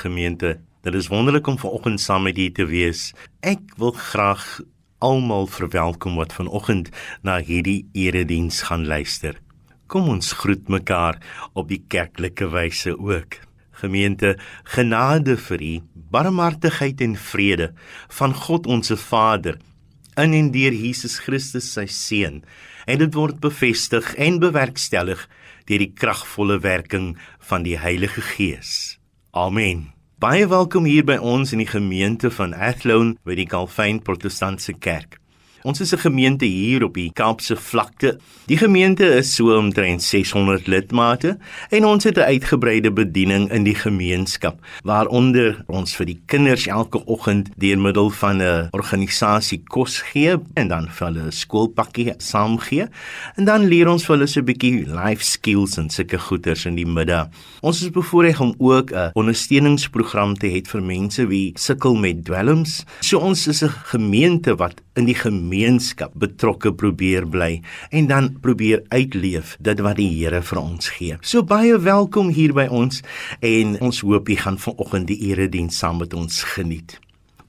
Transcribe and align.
gemeente. 0.00 0.58
Dit 0.82 0.96
is 0.96 1.10
wonderlik 1.12 1.46
om 1.46 1.58
vanoggend 1.60 2.00
saam 2.00 2.24
met 2.28 2.38
julle 2.40 2.52
te 2.56 2.66
wees. 2.68 3.10
Ek 3.44 3.76
wil 3.80 3.92
graag 3.92 4.60
almal 5.00 5.46
verwelkom 5.48 6.16
wat 6.20 6.32
vanoggend 6.36 6.90
na 7.22 7.38
hierdie 7.40 7.88
erediens 7.92 8.62
gaan 8.68 8.86
luister. 8.88 9.36
Kom 9.90 10.08
ons 10.08 10.32
groet 10.32 10.68
mekaar 10.68 11.18
op 11.52 11.68
die 11.68 11.82
kerklike 11.88 12.48
wyse 12.52 12.94
ook. 12.98 13.40
Gemeente, 13.80 14.36
genade 14.76 15.36
vir 15.40 15.62
u, 15.64 15.74
barmhartigheid 16.12 17.00
en 17.00 17.16
vrede 17.16 17.72
van 18.20 18.36
God 18.36 18.68
ons 18.68 18.92
Vader 19.08 19.58
in 20.20 20.34
en 20.36 20.50
deur 20.52 20.74
Jesus 20.74 21.18
Christus 21.24 21.72
sy 21.72 21.86
seun. 21.88 22.42
En 22.86 23.00
dit 23.00 23.14
word 23.14 23.40
bevestig 23.40 24.14
en 24.20 24.40
bewerkstellig 24.42 25.26
deur 25.68 25.84
die 25.84 25.92
kragvolle 25.96 26.58
werking 26.60 27.14
van 27.50 27.64
die 27.64 27.78
Heilige 27.78 28.24
Gees. 28.34 28.99
Amen. 29.32 29.92
Baie 30.18 30.48
welkom 30.50 30.88
hier 30.90 31.04
by 31.06 31.14
ons 31.22 31.52
in 31.54 31.60
die 31.62 31.68
gemeente 31.70 32.32
van 32.34 32.50
Athlone 32.50 33.14
by 33.22 33.36
die 33.38 33.46
Calvin 33.46 34.00
Protestantse 34.02 34.74
Kerk. 34.74 35.19
Ons 35.62 35.80
is 35.80 35.92
'n 35.92 35.98
gemeente 35.98 36.44
hier 36.44 36.84
op 36.84 36.94
die 36.94 37.12
Kaapse 37.12 37.56
vlakte. 37.56 38.18
Die 38.46 38.56
gemeente 38.56 39.04
is 39.04 39.34
so 39.34 39.56
omtrent 39.56 40.02
600 40.02 40.66
lidmate 40.66 41.38
en 41.68 41.84
ons 41.84 42.04
het 42.04 42.16
'n 42.16 42.20
uitgebreide 42.32 42.92
bediening 42.92 43.50
in 43.52 43.64
die 43.64 43.74
gemeenskap 43.74 44.58
waaronder 44.84 45.64
ons 45.66 45.96
vir 45.96 46.06
die 46.06 46.20
kinders 46.26 46.66
elke 46.66 47.04
oggend 47.04 47.48
deur 47.56 47.78
middel 47.78 48.10
van 48.10 48.42
'n 48.42 48.68
organisasie 48.70 49.62
kos 49.66 50.00
gee 50.00 50.36
en 50.54 50.68
dan 50.68 50.88
vir 50.88 51.06
hulle 51.06 51.26
'n 51.26 51.32
skoolpakkie 51.32 52.14
saamgee 52.16 52.88
en 53.36 53.44
dan 53.44 53.64
leer 53.64 53.88
ons 53.88 54.04
vir 54.04 54.16
hulle 54.16 54.26
so 54.26 54.40
'n 54.40 54.44
bietjie 54.44 54.86
life 54.86 55.24
skills 55.24 55.76
en 55.76 55.90
sulke 55.90 56.18
goeters 56.18 56.64
in 56.64 56.74
die 56.74 56.86
middag. 56.86 57.28
Ons 57.60 57.82
is 57.82 57.90
bevoorreg 57.90 58.40
om 58.40 58.54
ook 58.58 58.92
'n 58.92 59.10
ondersteuningsprogram 59.12 60.34
te 60.34 60.46
hê 60.46 60.66
vir 60.66 60.82
mense 60.82 61.26
wie 61.26 61.52
sukkel 61.54 61.94
met 61.94 62.24
dwelms. 62.24 62.84
So 63.00 63.18
ons 63.18 63.46
is 63.46 63.62
'n 63.62 63.68
gemeente 63.68 64.56
wat 64.56 64.80
in 64.98 65.06
die 65.06 65.16
gemeenskap 65.16 66.14
betrokke 66.18 66.72
probeer 66.74 67.26
bly 67.30 67.60
en 67.90 68.08
dan 68.10 68.32
probeer 68.42 68.82
uitleef 68.88 69.56
dit 69.60 69.80
wat 69.80 70.00
die 70.00 70.08
Here 70.10 70.42
vir 70.42 70.60
ons 70.60 70.90
gee. 70.96 71.18
So 71.22 71.42
baie 71.46 71.78
welkom 71.78 72.32
hier 72.34 72.54
by 72.56 72.66
ons 72.66 73.02
en 73.40 73.76
ons 73.80 74.02
hoop 74.06 74.28
jy 74.28 74.40
gaan 74.42 74.58
vanoggend 74.58 75.10
die 75.12 75.20
erediens 75.30 75.78
saam 75.78 76.02
met 76.02 76.14
ons 76.14 76.42
geniet. 76.56 76.98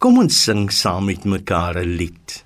Kom 0.01 0.18
ons 0.22 0.44
sing 0.46 0.69
saam 0.74 1.06
met 1.06 1.25
mekaar 1.25 1.81
'n 1.81 1.97
lied. 1.97 2.44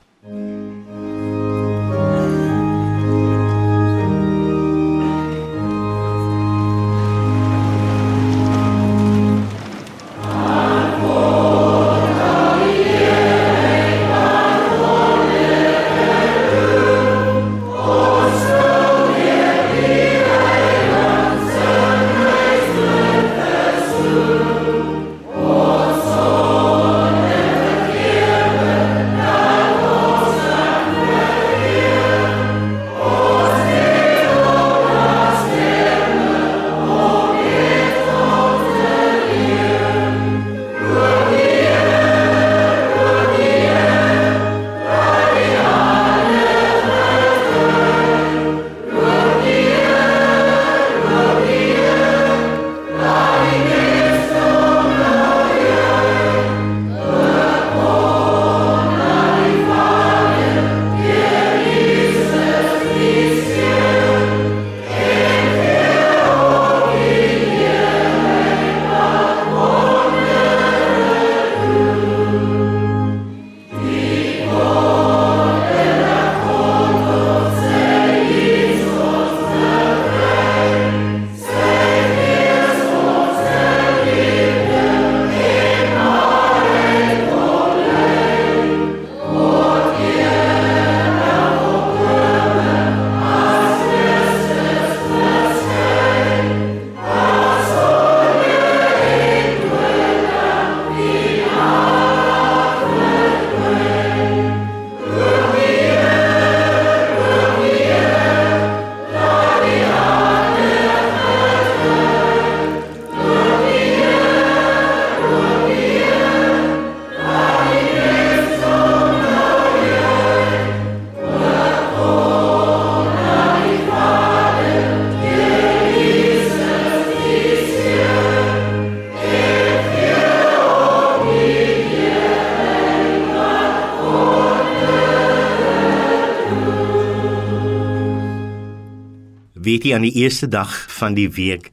Weet 139.65 139.85
jy 139.85 139.95
aan 139.97 140.05
die 140.05 140.15
eerste 140.21 140.47
dag 140.47 140.71
van 140.99 141.17
die 141.17 141.29
week 141.33 141.71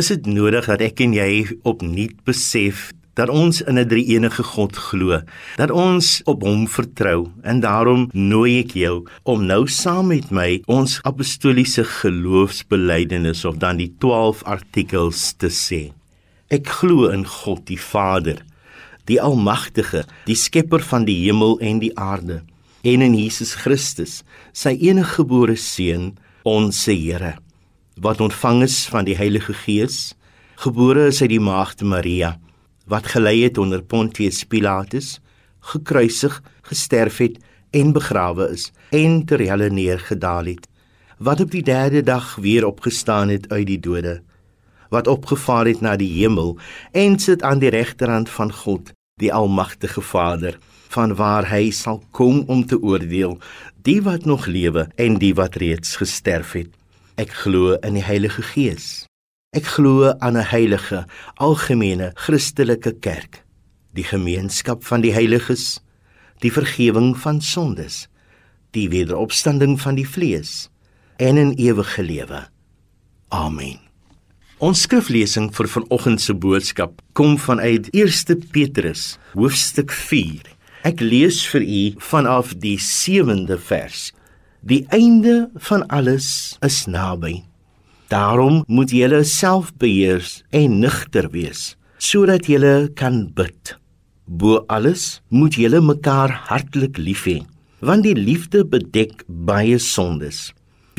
is 0.00 0.08
dit 0.10 0.26
nodig 0.26 0.66
dat 0.70 0.82
ek 0.82 1.04
en 1.04 1.12
jy 1.14 1.44
opnuut 1.62 2.16
besef 2.26 2.90
dat 3.14 3.30
ons 3.30 3.60
in 3.62 3.78
'n 3.78 3.88
drie-enige 3.88 4.42
God 4.42 4.76
glo, 4.76 5.20
dat 5.56 5.70
ons 5.70 6.20
op 6.24 6.42
hom 6.42 6.66
vertrou 6.66 7.30
en 7.42 7.60
daarom 7.60 8.08
nooi 8.12 8.58
ek 8.58 8.72
jou 8.74 9.06
om 9.22 9.46
nou 9.46 9.68
saam 9.68 10.06
met 10.06 10.30
my 10.30 10.62
ons 10.66 10.98
apostoliese 11.02 11.84
geloofsbelijdenis 11.84 13.44
of 13.44 13.56
dan 13.56 13.76
die 13.76 13.94
12 13.98 14.42
artikels 14.42 15.32
te 15.38 15.48
sê. 15.48 15.92
Ek 16.50 16.66
glo 16.66 17.08
in 17.08 17.24
God 17.24 17.66
die 17.66 17.78
Vader, 17.78 18.42
die 19.06 19.20
Almagtige, 19.20 20.04
die 20.26 20.34
skepper 20.34 20.80
van 20.80 21.04
die 21.04 21.24
hemel 21.26 21.60
en 21.60 21.78
die 21.78 21.96
aarde, 21.96 22.42
en 22.82 23.02
in 23.02 23.14
Jesus 23.14 23.54
Christus, 23.54 24.22
sy 24.52 24.76
eniggebore 24.80 25.56
seun, 25.56 26.18
ons 26.44 26.76
Here 26.84 27.38
wat 28.04 28.20
ontvang 28.20 28.64
is 28.66 28.88
van 28.90 29.06
die 29.06 29.14
Heilige 29.16 29.54
Gees, 29.54 30.12
gebore 30.60 31.06
is 31.08 31.22
uit 31.22 31.30
die 31.30 31.40
maagd 31.40 31.80
Maria, 31.86 32.34
wat 32.90 33.06
gelei 33.14 33.38
het 33.44 33.56
onder 33.58 33.80
Pontius 33.80 34.42
Pilatus, 34.44 35.20
gekruisig, 35.72 36.40
gesterf 36.66 37.20
het 37.22 37.38
en 37.70 37.94
begrawe 37.94 38.50
is 38.52 38.66
en 38.90 39.22
ter 39.24 39.40
helle 39.46 39.70
neergedaal 39.70 40.50
het, 40.52 40.66
wat 41.16 41.40
op 41.40 41.54
die 41.54 41.62
3de 41.64 42.02
dag 42.04 42.34
weer 42.42 42.66
opgestaan 42.66 43.32
het 43.32 43.48
uit 43.48 43.66
die 43.70 43.80
dode, 43.80 44.18
wat 44.92 45.08
opgevaar 45.08 45.70
het 45.70 45.80
na 45.80 45.96
die 45.96 46.10
hemel 46.18 46.58
en 46.92 47.16
sit 47.18 47.46
aan 47.46 47.62
die 47.62 47.72
regterhand 47.72 48.28
van 48.28 48.52
God, 48.52 48.92
die 49.22 49.32
almagtige 49.32 50.02
Vader, 50.02 50.58
van 50.92 51.14
waar 51.16 51.46
hy 51.48 51.70
sal 51.70 52.02
kom 52.10 52.42
om 52.52 52.66
te 52.66 52.76
oordeel 52.82 53.38
die 53.84 54.00
wat 54.02 54.24
nog 54.24 54.46
lewe 54.46 54.86
en 54.96 55.18
die 55.20 55.34
wat 55.36 55.58
reeds 55.60 55.96
gesterf 56.00 56.54
het. 56.56 56.70
Ek 57.20 57.32
glo 57.44 57.76
in 57.84 57.98
die 57.98 58.04
Heilige 58.04 58.42
Gees. 58.54 59.04
Ek 59.52 59.68
glo 59.76 60.08
aan 60.18 60.36
'n 60.36 60.48
heilige, 60.50 61.04
algemene 61.36 62.10
Christelike 62.14 62.92
kerk, 63.00 63.44
die 63.92 64.04
gemeenskap 64.04 64.84
van 64.84 65.00
die 65.00 65.12
heiliges, 65.12 65.80
die 66.40 66.50
vergifnis 66.50 67.20
van 67.20 67.40
sondes, 67.40 68.08
die 68.72 68.88
wederopstanding 68.88 69.80
van 69.80 69.94
die 69.94 70.08
vlees 70.08 70.70
en 71.18 71.36
'n 71.36 71.52
ewige 71.52 72.02
lewe. 72.02 72.48
Amen. 73.28 73.78
Ons 74.58 74.80
skriflesing 74.80 75.52
vir 75.54 75.68
vanoggend 75.68 76.20
se 76.20 76.34
boodskap 76.34 77.02
kom 77.12 77.38
vanuit 77.38 77.88
1 77.92 78.48
Petrus, 78.50 79.18
hoofstuk 79.34 79.92
4. 79.92 80.53
Ek 80.84 81.00
lees 81.00 81.38
vir 81.48 81.62
u 81.64 81.82
vanaf 82.10 82.50
die 82.60 82.76
7de 82.76 83.56
vers. 83.56 84.10
Die 84.60 84.82
einde 84.92 85.48
van 85.68 85.86
alles 85.88 86.26
is 86.60 86.82
naby. 86.84 87.38
Daarom 88.12 88.60
moet 88.68 88.92
julle 88.92 89.22
selfbeheers 89.24 90.42
en 90.52 90.76
nugter 90.82 91.30
wees, 91.32 91.72
sodat 91.96 92.50
julle 92.52 92.90
kan 93.00 93.22
bid. 93.32 93.72
Bo 94.28 94.60
alles 94.68 95.22
moet 95.32 95.56
julle 95.56 95.80
mekaar 95.80 96.36
hartlik 96.50 97.00
lief 97.00 97.24
hê, 97.32 97.38
want 97.80 98.04
die 98.04 98.16
liefde 98.16 98.60
bedek 98.68 99.24
baie 99.24 99.80
sondes. 99.80 100.50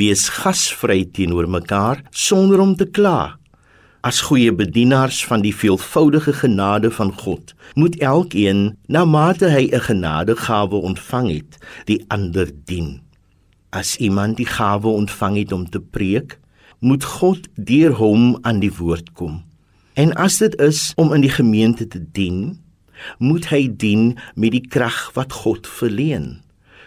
Wees 0.02 0.26
gasvry 0.42 1.04
teenoor 1.14 1.46
mekaar 1.46 2.02
sonder 2.10 2.66
om 2.66 2.74
te 2.74 2.90
kla 2.90 3.36
As 4.06 4.20
goeie 4.22 4.52
bedienaars 4.54 5.24
van 5.26 5.42
die 5.42 5.56
veelvoudige 5.56 6.34
genade 6.34 6.92
van 6.94 7.10
God, 7.18 7.56
moet 7.74 7.96
elkeen 7.98 8.76
na 8.86 9.02
mate 9.06 9.50
hy 9.50 9.64
'n 9.74 9.82
genadegawe 9.82 10.78
ontvang 10.90 11.30
het, 11.34 11.58
die 11.90 12.06
ander 12.08 12.52
dien. 12.66 13.02
As 13.70 13.98
iemand 13.98 14.38
die 14.38 14.46
gawe 14.46 14.88
ontvang 14.88 15.38
het 15.38 15.52
om 15.52 15.70
te 15.70 15.80
preek, 15.80 16.38
moet 16.80 17.04
God 17.04 17.48
deur 17.56 17.92
hom 17.92 18.38
aan 18.42 18.60
die 18.60 18.74
woord 18.78 19.12
kom. 19.14 19.44
En 19.94 20.14
as 20.14 20.38
dit 20.38 20.60
is 20.62 20.94
om 20.96 21.14
in 21.14 21.22
die 21.22 21.36
gemeente 21.42 21.88
te 21.88 22.06
dien, 22.12 22.62
moet 23.18 23.50
hy 23.50 23.76
dien 23.76 24.18
met 24.36 24.52
die 24.52 24.68
krag 24.68 25.12
wat 25.14 25.34
God 25.34 25.68
verleen. 25.68 26.45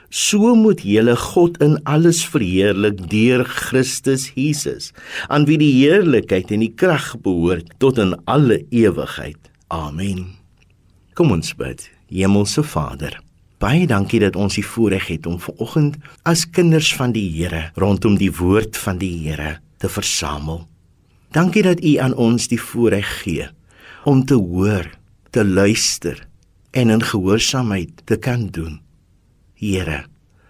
So 0.09 0.55
moet 0.57 0.81
julle 0.81 1.17
God 1.21 1.59
in 1.61 1.77
alles 1.85 2.23
verheerlik 2.25 3.03
deur 3.13 3.45
Christus 3.45 4.31
Jesus, 4.33 4.93
aan 5.29 5.45
wie 5.45 5.59
die 5.61 5.73
heerlikheid 5.83 6.49
en 6.55 6.65
die 6.65 6.73
krag 6.73 7.13
behoort 7.21 7.75
tot 7.77 8.01
in 8.01 8.15
alle 8.25 8.63
ewigheid. 8.73 9.51
Amen. 9.69 10.31
Kom 11.13 11.35
ons 11.37 11.53
bid. 11.53 11.91
Hemelse 12.09 12.63
Vader, 12.65 13.19
baie 13.61 13.85
dankie 13.85 14.23
dat 14.23 14.37
ons 14.41 14.57
die 14.57 14.65
voorreg 14.65 15.11
het 15.13 15.27
om 15.29 15.37
vanoggend 15.45 15.99
as 16.25 16.47
kinders 16.49 16.89
van 16.97 17.13
die 17.13 17.27
Here 17.35 17.67
rondom 17.77 18.17
die 18.17 18.33
woord 18.33 18.81
van 18.81 18.97
die 18.97 19.13
Here 19.27 19.59
te 19.77 19.93
versamel. 19.93 20.65
Dankie 21.37 21.67
dat 21.67 21.85
U 21.85 21.97
aan 22.01 22.17
ons 22.17 22.49
die 22.49 22.61
voorreg 22.61 23.11
gee 23.27 23.51
om 24.09 24.25
te 24.25 24.41
hoor, 24.41 24.89
te 25.37 25.45
luister 25.45 26.25
en 26.73 26.97
in 26.97 27.03
gehoorsaamheid 27.05 28.07
te 28.09 28.17
kan 28.17 28.49
doen. 28.49 28.79
Here, 29.59 30.05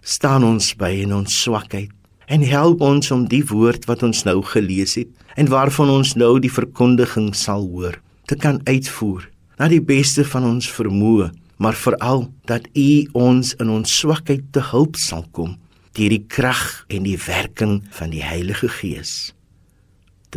staan 0.05 0.45
ons 0.45 0.75
by 0.77 0.91
in 1.01 1.15
ons 1.17 1.33
swakheid 1.33 1.89
en 2.29 2.43
help 2.45 2.83
ons 2.85 3.09
om 3.15 3.23
die 3.25 3.41
woord 3.49 3.87
wat 3.89 4.03
ons 4.05 4.21
nou 4.29 4.43
gelees 4.45 4.99
het 5.01 5.09
en 5.41 5.49
waarvan 5.49 5.89
ons 5.89 6.13
nou 6.21 6.35
die 6.45 6.53
verkondiging 6.53 7.31
sal 7.33 7.65
hoor 7.71 7.97
te 8.29 8.37
kan 8.37 8.61
uitvoer 8.69 9.25
na 9.57 9.71
die 9.73 9.81
beste 9.81 10.27
van 10.29 10.45
ons 10.51 10.69
vermoë, 10.69 11.31
maar 11.57 11.79
veral 11.81 12.27
dat 12.45 12.69
U 12.77 12.91
ons 13.17 13.55
in 13.57 13.73
ons 13.73 13.97
swakheid 14.03 14.45
te 14.53 14.61
hulp 14.75 15.01
sal 15.01 15.25
kom 15.33 15.57
deur 15.97 16.13
die 16.13 16.27
krag 16.29 16.85
en 16.93 17.09
die 17.09 17.17
werking 17.25 17.81
van 17.97 18.13
die 18.13 18.23
Heilige 18.23 18.69
Gees. 18.71 19.33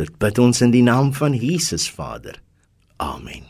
Dit 0.00 0.16
bid 0.16 0.40
ons 0.40 0.64
in 0.64 0.72
die 0.72 0.82
naam 0.82 1.12
van 1.12 1.36
Jesus 1.36 1.90
Vader. 1.92 2.40
Amen. 2.96 3.44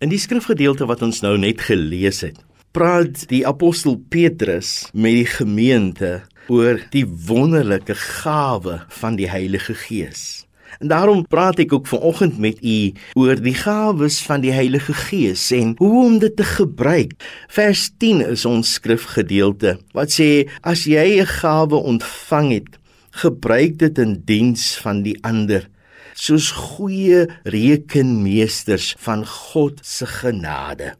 In 0.00 0.08
die 0.08 0.18
skrifgedeelte 0.18 0.88
wat 0.88 1.04
ons 1.04 1.20
nou 1.22 1.36
net 1.38 1.60
gelees 1.68 2.24
het, 2.24 2.40
praat 2.76 3.22
die 3.30 3.40
apostel 3.48 3.94
Petrus 4.12 4.90
met 4.92 5.14
die 5.16 5.28
gemeente 5.30 6.10
oor 6.52 6.76
die 6.92 7.06
wonderlike 7.08 7.94
gawe 7.96 8.82
van 8.98 9.14
die 9.16 9.30
Heilige 9.32 9.72
Gees. 9.86 10.44
En 10.84 10.90
daarom 10.92 11.22
praat 11.24 11.62
ek 11.62 11.72
ook 11.72 11.88
vanoggend 11.88 12.36
met 12.42 12.60
u 12.60 12.92
oor 13.16 13.40
die 13.40 13.54
gawes 13.56 14.18
van 14.26 14.44
die 14.44 14.52
Heilige 14.52 14.92
Gees 15.06 15.46
en 15.56 15.72
hoe 15.78 16.02
om 16.02 16.18
dit 16.20 16.36
te 16.36 16.44
gebruik. 16.44 17.16
Vers 17.48 17.86
10 17.96 18.20
is 18.26 18.44
ons 18.44 18.74
skrifgedeelte 18.76 19.78
wat 19.96 20.12
sê 20.12 20.44
as 20.60 20.84
jy 20.84 21.22
'n 21.22 21.32
gawe 21.40 21.80
ontvang 21.80 22.52
het, 22.52 22.76
gebruik 23.24 23.78
dit 23.78 23.98
in 23.98 24.20
diens 24.28 24.76
van 24.84 25.00
die 25.00 25.16
ander 25.24 25.64
soos 26.12 26.52
goeie 26.52 27.24
rekenmeesters 27.44 28.94
van 28.98 29.24
God 29.24 29.80
se 29.80 30.04
genade. 30.04 30.92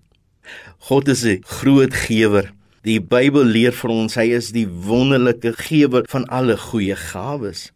God 0.79 1.09
is 1.09 1.25
'n 1.25 1.43
groot 1.45 1.95
gewer. 1.95 2.53
Die 2.83 3.01
Bybel 3.01 3.45
leer 3.45 3.73
vir 3.73 3.91
ons 3.91 4.15
hy 4.15 4.31
is 4.37 4.53
die 4.53 4.69
wonderlike 4.69 5.53
gewer 5.57 6.05
van 6.09 6.25
alle 6.27 6.57
goeie 6.57 6.97
gawes. 6.97 7.73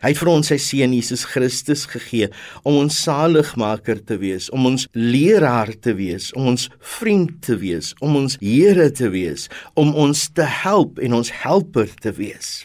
Hy 0.00 0.14
het 0.14 0.18
vir 0.18 0.30
ons 0.32 0.48
sy 0.48 0.56
seun 0.56 0.94
Jesus 0.96 1.26
Christus 1.28 1.82
gegee 1.86 2.30
om 2.64 2.78
ons 2.80 3.02
saligmaker 3.04 4.00
te 4.04 4.16
wees, 4.16 4.48
om 4.50 4.64
ons 4.66 4.86
leraar 4.96 5.74
te 5.76 5.92
wees, 5.92 6.32
om 6.32 6.46
ons 6.54 6.70
vriend 6.80 7.34
te 7.44 7.58
wees, 7.60 7.92
om 8.00 8.16
ons 8.16 8.38
Here 8.40 8.90
te 8.90 9.10
wees, 9.12 9.48
om 9.76 9.92
ons 9.94 10.28
te 10.32 10.42
help 10.42 10.98
en 10.98 11.12
ons 11.20 11.30
helper 11.42 11.92
te 12.00 12.14
wees. 12.16 12.64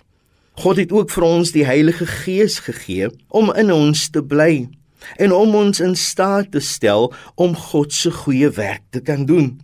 God 0.64 0.80
het 0.80 0.96
ook 0.96 1.12
vir 1.12 1.28
ons 1.28 1.52
die 1.52 1.66
Heilige 1.68 2.08
Gees 2.08 2.62
gegee 2.64 3.12
om 3.28 3.52
in 3.60 3.74
ons 3.76 4.08
te 4.10 4.24
bly 4.24 4.70
en 5.18 5.32
om 5.32 5.56
ons 5.56 5.80
in 5.80 5.96
staat 5.96 6.52
te 6.52 6.60
stel 6.60 7.14
om 7.36 7.56
God 7.56 7.94
se 7.94 8.12
goeie 8.12 8.50
werk 8.50 8.84
te 8.90 9.02
kan 9.02 9.26
doen. 9.26 9.56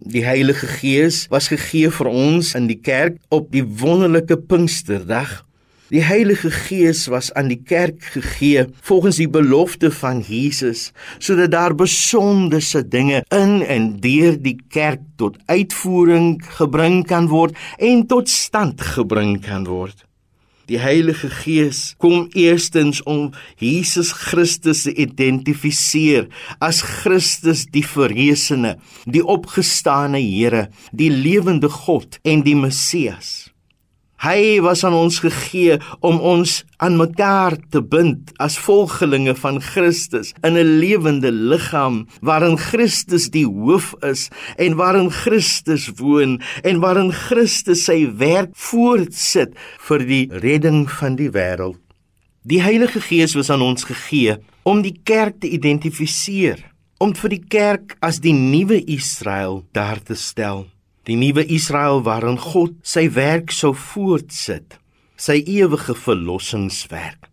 Die 0.00 0.24
Heilige 0.24 0.66
Gees 0.66 1.26
was 1.28 1.50
gegee 1.52 1.90
vir 1.92 2.08
ons 2.08 2.54
in 2.56 2.70
die 2.70 2.80
kerk 2.80 3.18
op 3.28 3.50
die 3.52 3.64
wonderlike 3.64 4.38
Pinksterdag. 4.48 5.42
Die 5.90 6.00
Heilige 6.06 6.50
Gees 6.54 7.04
was 7.10 7.32
aan 7.34 7.50
die 7.50 7.60
kerk 7.66 8.04
gegee 8.14 8.64
volgens 8.80 9.18
die 9.20 9.28
belofte 9.28 9.90
van 9.90 10.22
Jesus 10.24 10.92
sodat 11.18 11.50
daar 11.50 11.74
besonderse 11.74 12.80
dinge 12.88 13.24
in 13.28 13.58
en 13.60 13.88
deur 14.00 14.38
die 14.40 14.56
kerk 14.70 15.02
tot 15.18 15.36
uitvoering 15.50 16.38
gebring 16.60 17.02
kan 17.06 17.26
word 17.28 17.58
en 17.76 18.06
tot 18.06 18.30
stand 18.30 18.80
gebring 18.80 19.40
kan 19.42 19.66
word. 19.66 20.06
Die 20.70 20.78
Heilige 20.78 21.28
Gees 21.28 21.96
kom 21.98 22.28
eerstens 22.32 23.00
om 23.02 23.32
Jesus 23.58 24.12
Christus 24.14 24.84
te 24.84 24.92
identifiseer 24.94 26.28
as 26.62 26.78
Christus 26.86 27.64
die 27.74 27.82
verresene, 27.82 28.76
die 29.02 29.24
opgestane 29.26 30.22
Here, 30.22 30.68
die 30.92 31.10
lewende 31.10 31.66
God 31.74 32.20
en 32.22 32.46
die 32.46 32.54
Messias. 32.54 33.49
Hy 34.20 34.60
was 34.60 34.82
aan 34.84 34.92
ons 34.92 35.22
gegee 35.24 35.78
om 36.04 36.18
ons 36.20 36.58
aan 36.84 36.98
mekaar 37.00 37.54
te 37.72 37.80
bind 37.80 38.34
as 38.36 38.58
volgelinge 38.60 39.32
van 39.40 39.62
Christus 39.64 40.34
in 40.44 40.58
'n 40.60 40.76
lewende 40.82 41.32
liggaam 41.32 42.04
waarin 42.20 42.58
Christus 42.58 43.30
die 43.32 43.46
hoof 43.46 43.94
is 44.04 44.28
en 44.58 44.76
waarin 44.76 45.10
Christus 45.10 45.88
woon 45.96 46.42
en 46.62 46.80
waarin 46.80 47.12
Christus 47.12 47.84
sy 47.84 48.12
werk 48.12 48.52
voortsit 48.52 49.56
vir 49.88 49.98
die 49.98 50.28
redding 50.28 50.90
van 50.90 51.16
die 51.16 51.30
wêreld. 51.30 51.80
Die 52.44 52.62
Heilige 52.62 53.00
Gees 53.00 53.34
was 53.34 53.50
aan 53.50 53.62
ons 53.62 53.84
gegee 53.84 54.36
om 54.62 54.82
die 54.82 55.00
kerk 55.04 55.40
te 55.40 55.48
identifiseer, 55.48 56.60
om 56.98 57.14
vir 57.14 57.30
die 57.30 57.44
kerk 57.48 57.96
as 58.00 58.20
die 58.20 58.36
nuwe 58.36 58.84
Israel 58.84 59.64
daar 59.72 60.02
te 60.02 60.14
stel 60.14 60.66
die 61.08 61.16
nuwe 61.16 61.46
Israel 61.48 62.02
waarin 62.04 62.38
God 62.40 62.76
sy 62.84 63.06
werk 63.16 63.54
sou 63.54 63.72
voortsit, 63.76 64.76
sy 65.16 65.40
ewige 65.46 65.96
verlossingswerk. 65.96 67.30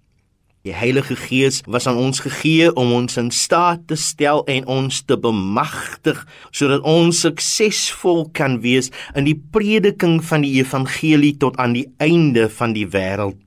Die 0.68 0.76
Heilige 0.76 1.16
Gees 1.16 1.62
was 1.66 1.88
aan 1.88 1.96
ons 1.96 2.20
gegee 2.20 2.68
om 2.76 2.92
ons 2.92 3.16
in 3.22 3.30
staat 3.32 3.86
te 3.88 3.96
stel 3.96 4.42
en 4.52 4.68
ons 4.68 5.00
te 5.08 5.16
bemagtig 5.16 6.20
sodat 6.52 6.84
ons 6.84 7.22
suksesvol 7.24 8.26
kan 8.36 8.60
wees 8.66 8.92
in 9.16 9.30
die 9.30 9.38
prediking 9.38 10.20
van 10.20 10.44
die 10.44 10.58
evangelie 10.60 11.38
tot 11.40 11.56
aan 11.64 11.78
die 11.78 11.88
einde 12.04 12.50
van 12.52 12.76
die 12.76 12.88
wêreld. 12.92 13.47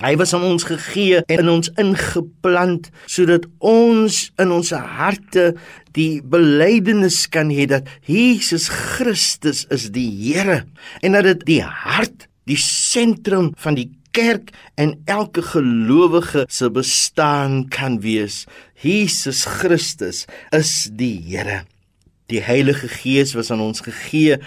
Hy 0.00 0.14
was 0.16 0.30
aan 0.32 0.46
ons 0.48 0.64
gegee 0.64 1.18
en 1.28 1.42
in 1.42 1.48
ons 1.52 1.68
ingeplant 1.76 2.86
sodat 3.04 3.44
ons 3.60 4.14
in 4.40 4.52
ons 4.54 4.70
harte 4.72 5.50
die 5.92 6.22
belydenis 6.24 7.26
kan 7.28 7.50
hê 7.52 7.66
dat 7.68 7.88
Jesus 8.08 8.70
Christus 8.72 9.66
is 9.68 9.90
die 9.92 10.08
Here 10.08 10.62
en 11.04 11.18
dat 11.18 11.28
dit 11.28 11.42
die 11.50 11.60
hart, 11.60 12.30
die 12.48 12.56
sentrum 12.56 13.50
van 13.60 13.76
die 13.76 13.90
kerk 14.16 14.54
en 14.80 14.94
elke 15.04 15.44
gelowige 15.44 16.46
se 16.48 16.70
bestaan 16.72 17.66
kan 17.68 17.98
wees. 18.00 18.46
Jesus 18.80 19.44
Christus 19.44 20.24
is 20.56 20.88
die 20.96 21.18
Here. 21.28 21.66
Die 22.32 22.40
Heilige 22.40 22.88
Gees 22.88 23.34
was 23.36 23.50
aan 23.52 23.60
ons 23.60 23.82
gegee 23.84 24.38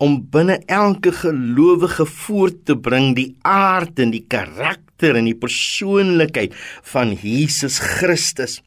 om 0.00 0.22
binne 0.32 0.56
elke 0.72 1.12
gelowige 1.12 2.06
voort 2.08 2.64
te 2.64 2.78
bring 2.78 3.12
die 3.18 3.34
aard 3.44 4.00
en 4.00 4.14
die 4.14 4.24
karakter 4.24 4.91
en 5.10 5.26
die 5.26 5.38
persoonlikheid 5.38 6.54
van 6.94 7.16
Jesus 7.18 7.78
Christus. 7.82 8.60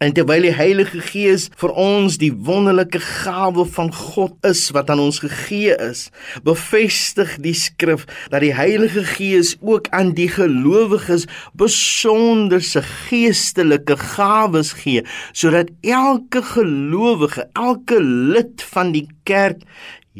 En 0.00 0.14
terwyl 0.16 0.46
die 0.46 0.54
Heilige 0.56 1.02
Gees 1.04 1.50
vir 1.60 1.74
ons 1.76 2.14
die 2.22 2.30
wonderlike 2.32 3.02
gawe 3.04 3.66
van 3.68 3.90
God 3.92 4.32
is 4.48 4.62
wat 4.72 4.88
aan 4.88 5.02
ons 5.02 5.18
gegee 5.20 5.74
is, 5.76 6.06
bevestig 6.40 7.34
die 7.44 7.52
skrif 7.52 8.06
dat 8.32 8.40
die 8.40 8.54
Heilige 8.56 9.04
Gees 9.04 9.58
ook 9.60 9.90
aan 9.92 10.14
die 10.16 10.30
gelowiges 10.32 11.26
besonderse 11.52 12.80
geestelike 13.10 13.98
gawes 14.14 14.72
gee 14.80 15.04
sodat 15.36 15.68
elke 15.84 16.46
gelowige, 16.48 17.44
elke 17.52 18.00
lid 18.00 18.64
van 18.72 18.96
die 18.96 19.04
kerk 19.28 19.60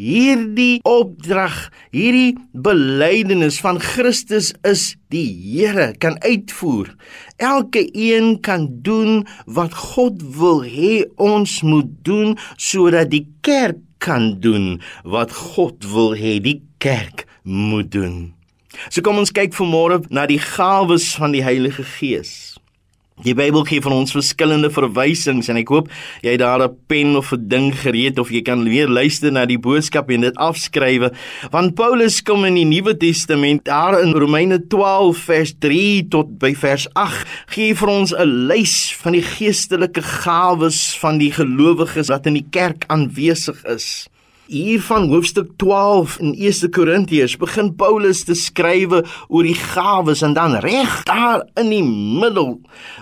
hierdie 0.00 0.80
opdrag, 0.88 1.68
hierdie 1.92 2.36
belydenis 2.52 3.60
van 3.60 3.80
Christus 3.82 4.52
is 4.66 4.94
die 5.12 5.28
Here 5.28 5.90
kan 6.00 6.16
uitvoer. 6.24 6.94
Elke 7.36 7.84
een 7.92 8.38
kan 8.44 8.68
doen 8.84 9.26
wat 9.46 9.76
God 9.92 10.22
wil 10.38 10.64
hê 10.64 11.04
ons 11.20 11.60
moet 11.66 11.90
doen 12.06 12.36
sodat 12.56 13.12
die 13.12 13.26
kerk 13.44 13.80
kan 14.00 14.38
doen 14.40 14.78
wat 15.04 15.32
God 15.32 15.84
wil 15.92 16.14
hê 16.16 16.38
die 16.40 16.60
kerk 16.80 17.26
moet 17.44 17.92
doen. 17.92 18.32
So 18.88 19.04
kom 19.04 19.20
ons 19.20 19.34
kyk 19.34 19.52
vanmôre 19.56 20.00
na 20.14 20.24
die 20.30 20.40
gawes 20.40 21.10
van 21.18 21.34
die 21.36 21.44
Heilige 21.44 21.84
Gees. 21.98 22.49
Die 23.20 23.34
Bybel 23.36 23.66
gee 23.68 23.82
van 23.84 23.92
ons 23.92 24.14
verskillende 24.14 24.70
verwysings 24.72 25.50
en 25.52 25.58
ek 25.60 25.68
hoop 25.68 25.90
jy 26.24 26.32
het 26.32 26.40
daar 26.40 26.62
'n 26.64 26.76
pen 26.88 27.16
of 27.20 27.32
'n 27.32 27.48
ding 27.48 27.68
gereed 27.76 28.18
of 28.18 28.30
jy 28.30 28.40
kan 28.42 28.64
weer 28.64 28.88
luister 28.88 29.30
na 29.32 29.44
die 29.44 29.58
boodskap 29.58 30.10
en 30.10 30.22
dit 30.22 30.36
afskrywe. 30.36 31.12
Want 31.50 31.74
Paulus 31.74 32.22
kom 32.22 32.44
in 32.44 32.54
die 32.54 32.64
Nuwe 32.64 32.96
Testament 32.96 33.64
daar 33.64 34.00
in 34.00 34.12
Romeine 34.12 34.66
12 34.68 35.18
vers 35.18 35.52
3 35.58 36.08
tot 36.08 36.38
by 36.38 36.54
vers 36.54 36.88
8 36.94 37.26
gee 37.48 37.74
vir 37.74 37.88
ons 37.88 38.14
'n 38.14 38.46
lys 38.48 38.96
van 39.02 39.12
die 39.12 39.22
geestelike 39.22 40.02
gawes 40.02 40.96
van 40.98 41.18
die 41.18 41.32
gelowiges 41.32 42.08
wat 42.08 42.26
in 42.26 42.34
die 42.34 42.46
kerk 42.50 42.84
aanwesig 42.88 43.64
is. 43.64 44.08
Hier 44.50 44.80
van 44.82 45.04
hoofstuk 45.08 45.52
12 45.62 46.16
in 46.18 46.32
1 46.34 46.70
Korintiërs 46.74 47.36
begin 47.38 47.68
Paulus 47.78 48.24
te 48.26 48.34
skrywe 48.34 49.04
oor 49.28 49.46
die 49.46 49.54
gawes 49.54 50.24
en 50.26 50.32
dan 50.34 50.56
reg 50.64 50.96
daar 51.06 51.44
in 51.60 51.70
die 51.70 51.84
middel 51.86 52.56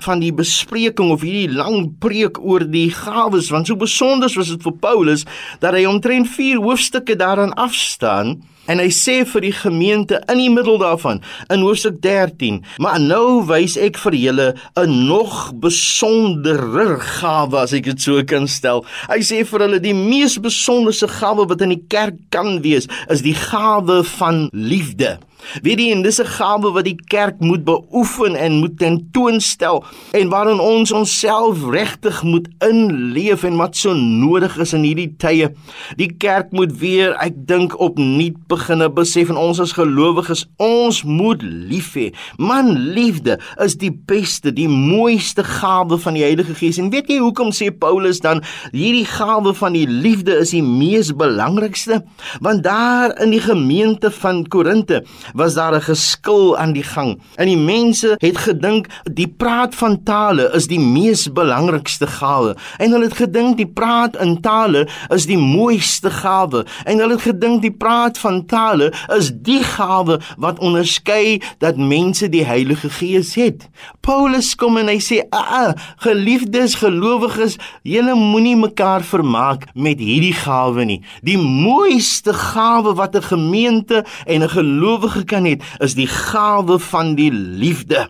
van 0.04 0.20
die 0.20 0.34
bespreking 0.36 1.08
of 1.14 1.24
hierdie 1.24 1.48
lang 1.56 1.86
preek 2.04 2.36
oor 2.36 2.66
die 2.68 2.90
gawes 2.92 3.48
want 3.48 3.72
so 3.72 3.80
besonder 3.80 4.28
was 4.36 4.52
dit 4.52 4.68
vir 4.68 4.76
Paulus 4.82 5.24
dat 5.64 5.72
hy 5.72 5.86
omtrent 5.88 6.28
4 6.36 6.60
hoofstukke 6.60 7.16
daaraan 7.16 7.56
afstaan 7.56 8.36
En 8.68 8.80
hy 8.82 8.90
sê 8.92 9.22
vir 9.28 9.46
die 9.48 9.54
gemeente 9.56 10.20
in 10.28 10.40
die 10.42 10.50
middel 10.52 10.78
daarvan 10.80 11.22
in 11.48 11.64
Hoofstuk 11.64 12.00
13, 12.04 12.60
maar 12.84 13.00
nou 13.00 13.40
wys 13.48 13.78
ek 13.80 13.96
vir 14.04 14.16
julle 14.20 14.48
'n 14.76 15.06
nog 15.08 15.52
besonderer 15.56 17.00
gawe 17.00 17.58
as 17.64 17.72
ek 17.72 17.84
dit 17.84 18.00
so 18.00 18.22
kan 18.24 18.46
stel. 18.46 18.84
Hy 19.08 19.20
sê 19.24 19.44
vir 19.44 19.60
hulle 19.60 19.80
die 19.80 19.94
mees 19.94 20.38
besonderse 20.38 21.08
gawe 21.08 21.48
wat 21.48 21.62
in 21.62 21.70
die 21.70 21.84
kerk 21.88 22.18
kan 22.30 22.60
wees, 22.62 22.88
is 23.08 23.22
die 23.22 23.34
gawe 23.34 24.04
van 24.04 24.50
liefde. 24.52 25.18
Weet 25.62 25.80
jy, 25.80 25.90
en 25.92 26.02
dis 26.02 26.20
'n 26.20 26.26
gawe 26.26 26.72
wat 26.72 26.84
die 26.84 26.98
kerk 27.08 27.40
moet 27.40 27.64
beoefen 27.64 28.34
en 28.34 28.60
moet 28.60 28.78
tentoonstel 28.78 29.84
en 30.12 30.28
waarin 30.28 30.60
ons 30.60 30.92
onsself 30.92 31.64
regtig 31.70 32.22
moet 32.22 32.48
inleef 32.58 33.42
en 33.44 33.56
wat 33.56 33.76
so 33.76 33.94
nodig 33.94 34.58
is 34.58 34.72
in 34.72 34.82
hierdie 34.82 35.14
tye. 35.16 35.48
Die 35.96 36.12
kerk 36.18 36.52
moet 36.52 36.78
weer, 36.78 37.14
ek 37.20 37.34
dink, 37.46 37.80
opnuut 37.80 38.36
beginne 38.48 38.90
besef 38.90 39.28
en 39.28 39.36
ons 39.36 39.60
as 39.60 39.72
gelowiges, 39.72 40.46
ons 40.56 41.02
moet 41.04 41.42
lief 41.42 41.94
hê. 41.94 42.12
Man, 42.36 42.92
liefde 42.94 43.38
is 43.62 43.76
die 43.76 43.92
beste, 43.92 44.52
die 44.52 44.68
mooiste 44.68 45.44
gawe 45.44 45.98
van 45.98 46.14
die 46.14 46.22
Heilige 46.22 46.54
Gees. 46.54 46.78
En 46.78 46.90
weet 46.90 47.08
jy 47.08 47.18
hoekom 47.18 47.52
sê 47.52 47.70
Paulus 47.70 48.20
dan 48.20 48.42
hierdie 48.72 49.06
gawe 49.08 49.54
van 49.54 49.72
die 49.72 49.86
liefde 49.88 50.38
is 50.42 50.50
die 50.50 50.62
mees 50.62 51.12
belangrikste? 51.16 52.02
Want 52.44 52.62
daar 52.66 53.14
in 53.22 53.30
die 53.30 53.42
gemeente 53.42 54.10
van 54.10 54.44
Korinte 54.48 55.02
was 55.34 55.54
daar 55.54 55.74
'n 55.74 55.82
geskil 55.82 56.56
aan 56.56 56.72
die 56.72 56.82
gang. 56.82 57.20
En 57.36 57.46
die 57.46 57.56
mense 57.56 58.14
het 58.18 58.38
gedink 58.38 58.86
die 59.12 59.28
praat 59.28 59.74
van 59.74 60.02
tale 60.02 60.50
is 60.54 60.66
die 60.66 60.80
mees 60.80 61.32
belangrikste 61.32 62.06
gawe. 62.06 62.56
En 62.78 62.90
hulle 62.90 63.04
het 63.04 63.16
gedink 63.16 63.56
die 63.56 63.66
praat 63.66 64.16
in 64.16 64.40
tale 64.40 64.88
is 65.08 65.26
die 65.26 65.38
mooiste 65.38 66.10
gawe. 66.10 66.64
En 66.84 66.98
hulle 66.98 67.12
het 67.12 67.22
gedink 67.22 67.62
die 67.62 67.72
praat 67.72 68.18
van 68.18 68.46
tale 68.46 68.92
is 69.16 69.30
die 69.34 69.62
gawe 69.62 70.20
wat 70.36 70.58
onderskei 70.58 71.40
dat 71.58 71.76
mense 71.76 72.28
die 72.28 72.44
Heilige 72.44 72.90
Gees 72.90 73.34
het. 73.34 73.68
Paulus 74.00 74.54
kom 74.54 74.76
en 74.76 74.86
hy 74.86 74.98
sê: 74.98 75.22
"Aa, 75.30 75.74
geliefdes 75.96 76.74
gelowiges, 76.74 77.56
julle 77.82 78.14
moenie 78.14 78.56
mekaar 78.56 79.02
vermaak 79.02 79.66
met 79.74 79.98
hierdie 79.98 80.34
gawe 80.34 80.84
nie. 80.84 81.00
Die 81.22 81.38
mooiste 81.38 82.32
gawe 82.32 82.94
wat 82.94 83.16
'n 83.16 83.22
gemeente 83.22 84.04
en 84.26 84.42
'n 84.42 84.48
gelowige 84.48 85.17
kan 85.24 85.44
het, 85.44 85.62
is 85.78 85.94
die 85.94 86.06
gawe 86.06 86.78
van 86.78 87.14
die 87.14 87.32
liefde. 87.32 88.08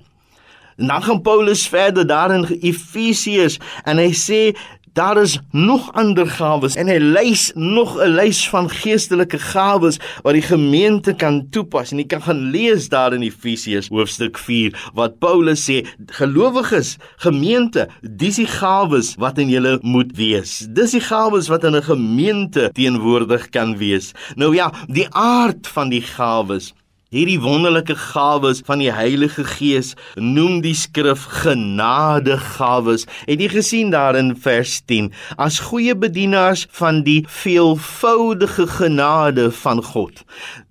En 0.78 0.86
dan 0.86 1.02
gaan 1.02 1.22
Paulus 1.22 1.68
verder 1.68 2.06
daar 2.06 2.30
in 2.30 2.44
Efesiërs 2.44 3.58
en 3.84 3.98
hy 3.98 4.12
sê 4.14 4.54
daar 4.98 5.22
is 5.22 5.38
nog 5.50 5.92
ander 5.92 6.26
gawes 6.26 6.74
en 6.74 6.88
hy 6.90 6.98
lys 6.98 7.50
nog 7.54 7.98
'n 8.02 8.14
lys 8.18 8.40
van 8.50 8.70
geestelike 8.70 9.38
gawes 9.38 9.98
wat 10.22 10.34
die 10.34 10.42
gemeente 10.42 11.14
kan 11.14 11.46
toepas. 11.50 11.92
En 11.92 11.98
jy 11.98 12.06
kan 12.06 12.22
gaan 12.22 12.50
lees 12.50 12.88
daar 12.88 13.14
in 13.14 13.22
Efesiërs 13.22 13.88
hoofstuk 13.88 14.38
4 14.38 14.90
wat 14.94 15.18
Paulus 15.18 15.70
sê 15.70 15.86
gelowiges 16.06 16.96
gemeente 17.16 17.88
dis 18.02 18.36
die 18.36 18.46
gawes 18.46 19.14
wat 19.18 19.38
in 19.38 19.48
julle 19.48 19.78
moet 19.82 20.16
wees. 20.16 20.66
Dis 20.70 20.90
die 20.90 21.00
gawes 21.00 21.48
wat 21.48 21.64
in 21.64 21.76
'n 21.76 21.82
gemeente 21.82 22.70
teenwoordig 22.72 23.48
kan 23.48 23.76
wees. 23.76 24.12
Nou 24.34 24.54
ja 24.54 24.72
die 24.86 25.06
aard 25.10 25.66
van 25.66 25.88
die 25.88 26.02
gawes 26.02 26.74
Hierdie 27.08 27.38
wonderlike 27.40 27.94
gawes 27.96 28.58
van 28.68 28.82
die 28.82 28.90
Heilige 28.92 29.40
Gees 29.48 29.94
noem 30.20 30.58
die 30.60 30.74
skrif 30.76 31.22
genadegawes. 31.38 33.06
Het 33.22 33.40
jy 33.40 33.48
gesien 33.54 33.94
daar 33.94 34.18
in 34.20 34.34
vers 34.36 34.74
10 34.84 35.08
as 35.40 35.56
goeie 35.70 35.96
bedienaars 35.96 36.66
van 36.76 37.00
die 37.08 37.22
veelvoudige 37.24 38.68
genade 38.76 39.48
van 39.62 39.80
God. 39.88 40.20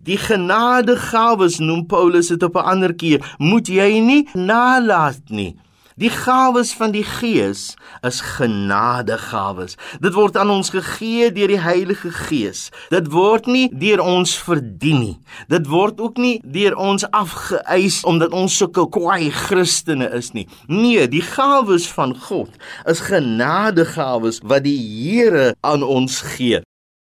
Die 0.06 0.22
genadegawes 0.22 1.58
noem 1.58 1.88
Paulus 1.90 2.30
dit 2.30 2.46
op 2.46 2.62
'n 2.62 2.70
ander 2.70 2.94
keer. 2.94 3.26
Moet 3.42 3.74
jy 3.74 3.98
nie 3.98 4.30
nalat 4.38 5.26
nie. 5.34 5.56
Die 5.98 6.12
gawes 6.14 6.76
van 6.78 6.92
die 6.94 7.04
Gees 7.04 7.74
is 8.06 8.20
genadegawes. 8.22 9.80
Dit 9.98 10.14
word 10.14 10.36
aan 10.38 10.52
ons 10.54 10.70
gegee 10.70 11.32
deur 11.34 11.50
die 11.50 11.58
Heilige 11.58 12.12
Gees. 12.14 12.68
Dit 12.94 13.10
word 13.10 13.50
nie 13.50 13.64
deur 13.74 14.04
ons 14.06 14.36
verdien 14.38 15.02
nie. 15.02 15.16
Dit 15.50 15.66
word 15.74 15.98
ook 15.98 16.22
nie 16.22 16.36
deur 16.46 16.78
ons 16.78 17.08
afgeëis 17.10 18.04
omdat 18.06 18.38
ons 18.38 18.60
sulke 18.62 18.86
kwaai 18.94 19.32
Christene 19.34 20.12
is 20.14 20.36
nie. 20.38 20.46
Nee, 20.70 21.10
die 21.10 21.26
gawes 21.26 21.90
van 21.98 22.14
God 22.30 22.54
is 22.86 23.02
genadegawes 23.10 24.44
wat 24.46 24.70
die 24.70 24.78
Here 24.78 25.56
aan 25.66 25.82
ons 25.82 26.22
gee. 26.38 26.62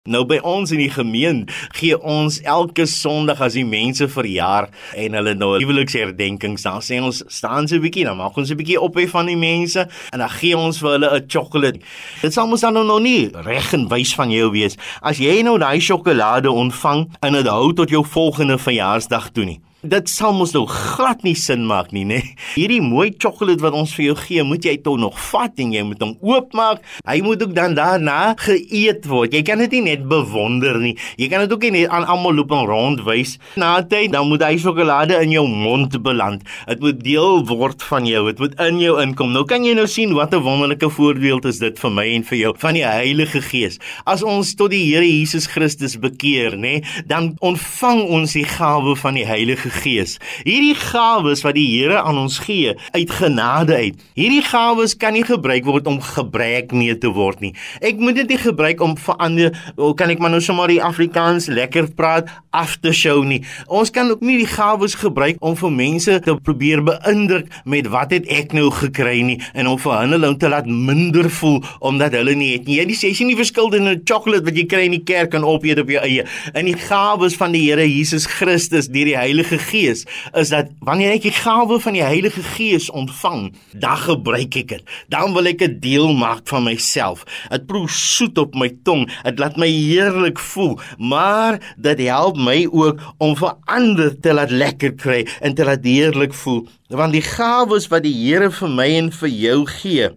Nou 0.07 0.23
by 0.27 0.39
ons 0.47 0.71
in 0.71 0.79
die 0.79 0.91
gemeente 0.91 1.53
gee 1.75 1.97
ons 1.99 2.39
elke 2.47 2.85
Sondag 2.87 3.41
as 3.43 3.57
die 3.57 3.65
mense 3.67 4.07
verjaar 4.07 4.69
en 4.95 5.17
hulle 5.19 5.33
nou 5.35 5.53
huweliksherdenkings 5.57 6.63
dan 6.63 6.79
sê 6.85 7.01
ons 7.03 7.23
staan 7.27 7.67
so 7.67 7.75
'n 7.75 7.83
bietjie 7.83 8.05
dan 8.07 8.17
maak 8.17 8.37
ons 8.37 8.51
'n 8.51 8.57
bietjie 8.57 8.79
ophef 8.79 9.11
van 9.11 9.27
die 9.27 9.35
mense 9.35 9.87
en 10.13 10.19
dan 10.19 10.29
gee 10.29 10.55
ons 10.57 10.79
vir 10.79 10.91
hulle 10.95 11.09
'n 11.19 11.27
sjokolade. 11.27 11.79
Dit 12.21 12.33
sal 12.33 12.47
mos 12.47 12.61
dan 12.61 12.73
nou 12.73 12.85
nog 12.85 13.01
nie 13.01 13.29
reg 13.33 13.73
en 13.73 13.87
wys 13.89 14.15
van 14.15 14.31
jou 14.31 14.51
wees 14.51 14.77
as 15.01 15.17
jy 15.17 15.41
nou 15.41 15.57
daai 15.57 15.79
sjokolade 15.79 16.49
ontvang 16.49 17.09
en 17.21 17.33
dit 17.33 17.47
hou 17.47 17.73
tot 17.73 17.89
jou 17.89 18.05
volgende 18.05 18.57
verjaarsdag 18.57 19.31
toe 19.33 19.45
nie 19.45 19.59
dit 19.86 20.10
sal 20.10 20.34
mos 20.34 20.53
nou 20.55 20.63
glad 20.65 21.22
nie 21.22 21.36
sin 21.38 21.65
maak 21.69 21.91
nie, 21.93 22.03
né? 22.07 22.17
Hierdie 22.55 22.81
mooi 22.81 23.12
sjokolade 23.13 23.62
wat 23.62 23.75
ons 23.77 23.93
vir 23.93 24.07
jou 24.07 24.15
gee, 24.24 24.43
moet 24.48 24.65
jy 24.65 24.74
tog 24.81 24.98
nog 25.01 25.17
vat 25.29 25.60
en 25.62 25.74
jy 25.75 25.84
moet 25.86 26.01
hom 26.01 26.15
oopmaak. 26.25 26.81
Hy 27.05 27.19
moet 27.25 27.43
ook 27.46 27.53
dan 27.53 27.75
daarna 27.77 28.34
geëet 28.41 29.05
word. 29.10 29.36
Jy 29.38 29.43
kan 29.46 29.62
dit 29.62 29.75
nie 29.77 29.84
net 29.91 30.07
bewonder 30.10 30.79
nie. 30.81 30.96
Jy 31.22 31.29
kan 31.29 31.46
dit 31.46 31.53
ook 31.53 31.67
nie 31.67 31.74
net 31.75 31.93
aan 31.93 32.07
almal 32.10 32.34
loop 32.39 32.55
en 32.57 32.65
rondwys. 32.69 33.36
Na 33.62 33.75
tyd 33.86 34.15
dan 34.15 34.29
moet 34.31 34.43
hy 34.48 34.55
sjokolade 34.62 35.19
in 35.22 35.36
jou 35.36 35.46
mond 35.48 35.93
beland. 36.03 36.46
Dit 36.67 36.81
moet 36.81 37.03
deel 37.03 37.43
word 37.48 37.86
van 37.86 38.10
jou. 38.10 38.25
Dit 38.31 38.41
moet 38.41 38.57
in 38.67 38.81
jou 38.81 38.98
inkom. 39.03 39.34
Nou 39.36 39.46
kan 39.50 39.65
jy 39.65 39.75
nou 39.77 39.88
sien 39.88 40.15
wat 40.17 40.34
'n 40.34 40.41
wonderlike 40.41 40.89
voorbeeld 40.89 41.46
is 41.46 41.60
dit 41.60 41.79
vir 41.79 41.91
my 41.91 42.07
en 42.15 42.24
vir 42.24 42.38
jou 42.38 42.53
van 42.57 42.74
die 42.74 42.86
Heilige 42.86 43.41
Gees. 43.41 43.79
As 44.05 44.24
ons 44.24 44.55
tot 44.55 44.72
die 44.72 44.86
Here 44.88 45.05
Jesus 45.05 45.48
Christus 45.48 46.00
bekeer, 46.00 46.57
né, 46.57 46.81
dan 47.05 47.36
ontvang 47.39 48.01
ons 48.10 48.34
die 48.34 48.46
gawe 48.46 48.96
van 48.96 49.13
die 49.13 49.25
Heilige 49.25 49.69
Gees. 49.77 50.17
Hierdie 50.46 50.75
gawes 50.77 51.43
wat 51.46 51.57
die 51.57 51.67
Here 51.67 52.01
aan 52.01 52.17
ons 52.17 52.39
gee 52.43 52.74
uit 52.93 53.12
genade 53.12 53.75
uit. 53.75 54.01
Hierdie 54.17 54.43
gawes 54.46 54.96
kan 54.98 55.15
nie 55.17 55.25
gebruik 55.27 55.67
word 55.67 55.88
om 55.89 56.00
gebrek 56.03 56.74
mee 56.75 56.96
te 56.98 57.12
word 57.13 57.43
nie. 57.43 57.53
Ek 57.86 58.00
moet 58.01 58.17
dit 58.22 58.34
nie 58.34 58.39
gebruik 58.41 58.81
om 58.84 58.96
vir 58.98 59.19
ander, 59.24 59.53
oh, 59.75 59.93
kan 59.98 60.12
ek 60.13 60.22
maar 60.24 60.34
nou 60.34 60.41
sommer 60.43 60.72
die 60.72 60.81
Afrikaans 60.84 61.50
lekker 61.51 61.91
praat 61.98 62.31
af 62.57 62.77
te 62.81 62.93
show 62.96 63.22
nie. 63.25 63.41
Ons 63.67 63.91
kan 63.93 64.10
ook 64.12 64.24
nie 64.25 64.39
die 64.41 64.50
gawes 64.50 64.98
gebruik 64.98 65.38
om 65.46 65.55
vir 65.60 65.74
mense 65.74 66.17
te 66.25 66.36
probeer 66.43 66.81
beïndruk 66.86 67.51
met 67.69 67.89
wat 67.93 68.15
het 68.15 68.27
ek 68.34 68.55
nou 68.57 68.69
gekry 68.74 69.19
nie 69.25 69.38
en 69.53 69.69
om 69.72 69.79
vir 69.81 69.98
hulle 70.01 70.34
te 70.41 70.50
laat 70.51 70.67
minder 70.69 71.29
voel 71.39 71.62
omdat 71.86 72.17
hulle 72.17 72.36
nie 72.38 72.53
het 72.55 72.67
nie. 72.69 72.79
Jy 72.81 72.98
sê 72.98 73.12
jy 73.13 73.29
nie 73.29 73.38
verskil 73.39 73.69
in 73.77 73.88
'n 73.88 74.01
chocolate 74.05 74.46
wat 74.46 74.55
jy 74.55 74.65
kry 74.65 74.86
in 74.86 74.98
die 74.98 75.05
kerk 75.05 75.34
en 75.34 75.43
opeet 75.43 75.79
op 75.79 75.89
jou 75.89 76.01
eie. 76.01 76.25
In 76.53 76.65
die 76.65 76.77
gawes 76.77 77.36
van 77.36 77.51
die 77.51 77.65
Here 77.67 77.86
Jesus 77.86 78.25
Christus 78.25 78.88
deur 78.88 79.05
die 79.05 79.17
Heilige 79.17 79.56
Gees 79.59 80.05
is 80.33 80.49
dat 80.49 80.71
wanneer 80.79 81.11
ek 81.17 81.27
die 81.27 81.35
gawe 81.35 81.79
van 81.79 81.93
die 81.93 82.03
Heilige 82.05 82.43
Gees 82.43 82.89
ontvang, 82.89 83.53
dan 83.73 83.97
gebruik 83.97 84.55
ek 84.55 84.67
dit. 84.67 84.83
Dan 85.09 85.33
wil 85.33 85.45
ek 85.45 85.61
'n 85.61 85.79
deel 85.79 86.13
maak 86.13 86.47
van 86.47 86.63
myself. 86.63 87.25
Dit 87.49 87.65
proe 87.65 87.87
soet 87.89 88.37
op 88.37 88.55
my 88.55 88.69
tong. 88.83 89.09
Dit 89.23 89.39
laat 89.39 89.57
my 89.57 89.67
heerlik 89.67 90.39
voel, 90.39 90.79
maar 90.97 91.59
dit 91.77 91.99
help 91.99 92.37
my 92.37 92.67
ook 92.71 92.99
om 93.17 93.35
vir 93.35 93.53
ander 93.65 94.19
te 94.19 94.33
laat 94.33 94.51
lekker 94.51 94.93
kry 94.95 95.27
en 95.41 95.53
te 95.53 95.65
laat 95.65 95.83
heerlik 95.83 96.33
voel, 96.33 96.67
want 96.87 97.13
die 97.13 97.25
gawes 97.25 97.87
wat 97.91 98.03
die 98.03 98.15
Here 98.17 98.49
vir 98.51 98.69
my 98.69 98.87
en 98.97 99.11
vir 99.11 99.29
jou 99.29 99.59
gee, 99.79 100.09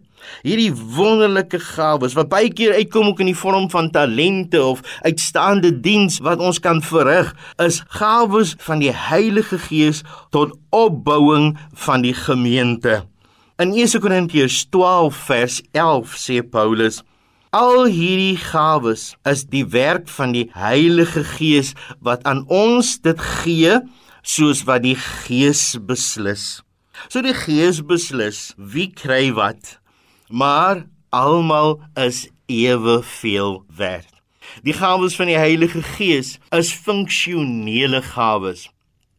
hierdie 0.46 0.72
wonderlike 0.72 1.60
gawes 1.72 2.16
wat 2.18 2.30
baie 2.32 2.50
keer 2.52 2.76
uitkom 2.78 3.10
ook 3.10 3.22
in 3.24 3.30
die 3.32 3.38
vorm 3.38 3.68
van 3.72 3.90
talente 3.94 4.62
of 4.62 4.82
uitstaande 5.06 5.72
diens 5.82 6.20
wat 6.24 6.40
ons 6.40 6.60
kan 6.62 6.82
verrig, 6.84 7.34
is 7.62 7.82
gawes 8.00 8.56
van 8.66 8.82
die 8.82 8.92
Heilige 8.94 9.58
Gees 9.58 10.02
tot 10.34 10.56
opbouing 10.70 11.54
van 11.86 12.02
die 12.06 12.14
gemeente. 12.14 13.02
In 13.60 13.74
1 13.76 14.00
Korintiërs 14.00 14.66
12 14.72 15.16
vers 15.28 15.62
11 15.76 16.16
sê 16.16 16.40
Paulus 16.40 17.02
Al 17.50 17.88
hierdie 17.90 18.38
gawes 18.38 19.16
is 19.26 19.40
die 19.50 19.64
werk 19.72 20.06
van 20.14 20.30
die 20.36 20.44
Heilige 20.54 21.24
Gees 21.26 21.72
wat 21.98 22.22
aan 22.22 22.44
ons 22.46 22.92
dit 23.02 23.18
gee 23.42 23.72
soos 24.22 24.62
wat 24.68 24.84
die 24.84 24.94
Gees 24.94 25.74
beslis. 25.82 26.62
So 27.10 27.24
die 27.26 27.34
Gees 27.34 27.80
beslis 27.82 28.52
wie 28.54 28.86
kry 28.94 29.32
wat, 29.34 29.79
maar 30.30 30.86
almal 31.08 31.80
is 31.94 32.28
eweveel 32.46 33.64
werd. 33.76 34.08
Die 34.62 34.72
gawes 34.72 35.16
van 35.16 35.26
die 35.26 35.38
Heilige 35.38 35.82
Gees 35.82 36.38
is 36.48 36.72
funksionele 36.72 38.02
gawes. 38.02 38.70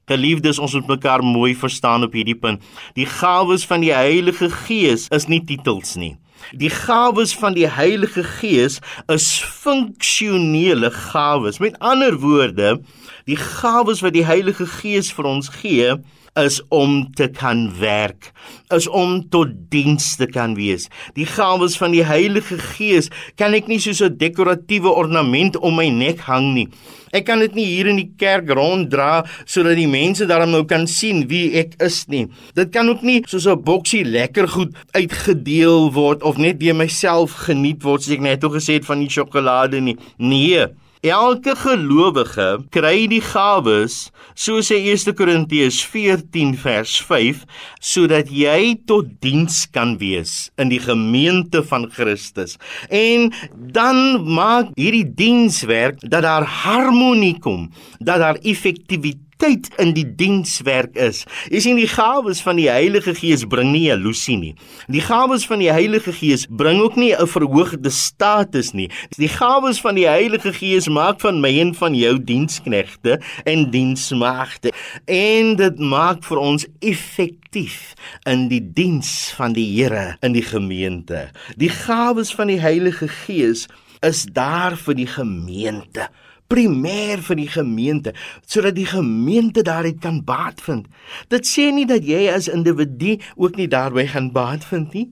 Geliefdes, 0.06 0.60
ons 0.60 0.74
moet 0.74 0.88
mekaar 0.88 1.24
mooi 1.24 1.54
verstaan 1.56 2.04
op 2.04 2.14
hierdie 2.14 2.36
punt. 2.36 2.64
Die 2.98 3.06
gawes 3.08 3.64
van 3.66 3.84
die 3.84 3.94
Heilige 3.94 4.50
Gees 4.50 5.08
is 5.08 5.28
nie 5.32 5.44
titels 5.48 5.96
nie. 5.96 6.18
Die 6.58 6.72
gawes 6.74 7.36
van 7.38 7.56
die 7.56 7.68
Heilige 7.70 8.24
Gees 8.24 8.80
is 9.08 9.28
funksionele 9.40 10.92
gawes. 10.92 11.62
Met 11.64 11.80
ander 11.80 12.18
woorde, 12.20 12.82
die 13.30 13.38
gawes 13.40 14.02
wat 14.04 14.18
die 14.18 14.26
Heilige 14.26 14.68
Gees 14.68 15.14
vir 15.16 15.30
ons 15.32 15.52
gee, 15.62 15.96
is 16.40 16.62
om 16.70 17.12
te 17.14 17.28
kan 17.28 17.66
werk, 17.80 18.32
is 18.72 18.88
om 18.88 19.30
tot 19.30 19.52
diens 19.70 20.16
te 20.16 20.28
kan 20.32 20.56
wees. 20.56 20.88
Die 21.18 21.28
gawes 21.28 21.76
van 21.80 21.92
die 21.92 22.06
Heilige 22.08 22.58
Gees 22.58 23.10
kan 23.40 23.54
ek 23.58 23.68
nie 23.68 23.80
soos 23.80 24.02
'n 24.02 24.18
dekoratiewe 24.18 24.90
ornament 24.90 25.58
om 25.58 25.76
my 25.76 25.90
nek 25.90 26.20
hang 26.20 26.54
nie. 26.54 26.68
Ek 27.12 27.26
kan 27.26 27.40
dit 27.40 27.54
nie 27.56 27.66
hier 27.66 27.88
in 27.88 27.98
die 27.98 28.12
kerk 28.18 28.50
ronddra 28.50 29.26
sodat 29.46 29.76
die 29.76 29.88
mense 29.88 30.26
daarom 30.26 30.52
nou 30.52 30.64
kan 30.64 30.88
sien 30.88 31.28
wie 31.28 31.52
ek 31.60 31.76
is 31.84 32.08
nie. 32.08 32.28
Dit 32.56 32.72
kan 32.72 32.88
ook 32.90 33.02
nie 33.02 33.24
soos 33.28 33.48
'n 33.48 33.64
boksie 33.64 34.06
lekker 34.06 34.48
goed 34.48 34.74
uitgedeel 34.94 35.92
word 35.92 36.24
of 36.24 36.38
net 36.38 36.60
deur 36.60 36.76
myself 36.76 37.32
geniet 37.48 37.84
word 37.84 38.04
soos 38.04 38.14
ek 38.14 38.22
net 38.22 38.40
toe 38.40 38.52
gesê 38.52 38.74
het 38.80 38.86
van 38.86 39.00
die 39.00 39.10
sjokolade 39.10 39.82
nie. 39.82 39.98
Nee. 40.18 40.68
Elke 41.02 41.56
gelowige 41.58 42.60
kry 42.70 43.08
die 43.10 43.24
gawes, 43.26 44.12
soos 44.38 44.68
hy 44.70 44.78
1 44.92 45.16
Korintiërs 45.18 45.80
14 45.90 46.52
vers 46.62 46.94
5, 47.08 47.40
sodat 47.82 48.30
jy 48.30 48.76
tot 48.86 49.10
diens 49.26 49.64
kan 49.74 49.96
wees 49.98 50.52
in 50.62 50.70
die 50.70 50.78
gemeente 50.84 51.64
van 51.66 51.88
Christus. 51.90 52.60
En 52.94 53.32
dan 53.74 54.22
maak 54.30 54.70
hierdie 54.78 55.08
dienswerk 55.10 55.98
dat 56.06 56.22
daar 56.22 56.46
harmonie 56.46 57.34
kom, 57.42 57.72
dat 57.98 58.22
daar 58.22 58.38
effektiwiteit 58.46 59.31
tyd 59.42 59.70
in 59.82 59.96
die 59.98 60.06
dienswerk 60.06 60.96
is. 61.00 61.24
Jy 61.50 61.62
sien 61.66 61.80
die 61.80 61.90
gawes 61.90 62.42
van 62.46 62.60
die 62.62 62.70
Heilige 62.70 63.16
Gees 63.18 63.46
bring 63.50 63.72
nie 63.74 63.88
jaloesie 63.88 64.38
nie. 64.38 64.54
Die 64.92 65.02
gawes 65.04 65.48
van 65.50 65.64
die 65.64 65.72
Heilige 65.74 66.14
Gees 66.16 66.46
bring 66.50 66.82
ook 66.82 66.96
nie 66.96 67.14
'n 67.14 67.28
verhoogde 67.28 67.90
status 67.90 68.74
nie. 68.74 68.90
Die 69.18 69.30
gawes 69.30 69.82
van 69.82 69.96
die 69.96 70.08
Heilige 70.08 70.54
Gees 70.54 70.88
maak 70.88 71.22
van 71.22 71.42
my 71.42 71.60
en 71.60 71.74
van 71.74 71.96
jou 71.96 72.18
diensknegte 72.24 73.20
en 73.46 73.72
diensmaagde 73.72 74.72
en 75.06 75.56
dit 75.56 75.80
maak 75.80 76.24
vir 76.24 76.38
ons 76.38 76.68
effektief 76.80 77.94
in 78.26 78.48
die 78.48 78.62
diens 78.74 79.34
van 79.36 79.54
die 79.54 79.66
Here 79.72 80.18
in 80.22 80.34
die 80.34 80.46
gemeente. 80.46 81.30
Die 81.58 81.70
gawes 81.70 82.34
van 82.36 82.48
die 82.48 82.60
Heilige 82.62 83.08
Gees 83.08 83.68
is 84.02 84.26
daar 84.26 84.78
vir 84.78 84.96
die 84.96 85.08
gemeente 85.08 86.10
primêr 86.52 87.24
vir 87.24 87.40
die 87.40 87.50
gemeente 87.50 88.14
sodat 88.46 88.76
die 88.76 88.88
gemeente 88.90 89.64
daaruit 89.64 90.02
kan 90.04 90.22
baat 90.28 90.62
vind. 90.66 90.88
Dit 91.32 91.48
sê 91.48 91.70
nie 91.72 91.88
dat 91.90 92.06
jy 92.06 92.28
as 92.32 92.52
individu 92.52 93.18
ook 93.36 93.58
nie 93.60 93.70
daarby 93.72 94.06
gaan 94.12 94.32
baat 94.36 94.66
vind 94.68 94.94
nie, 94.94 95.08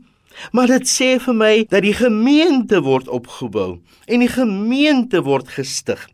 maar 0.52 0.70
dit 0.72 0.88
sê 0.88 1.16
vir 1.24 1.36
my 1.36 1.54
dat 1.72 1.84
die 1.84 1.96
gemeente 1.96 2.84
word 2.86 3.08
opgebou 3.08 3.80
en 4.08 4.24
die 4.24 4.32
gemeente 4.32 5.24
word 5.26 5.50
gestig 5.56 6.06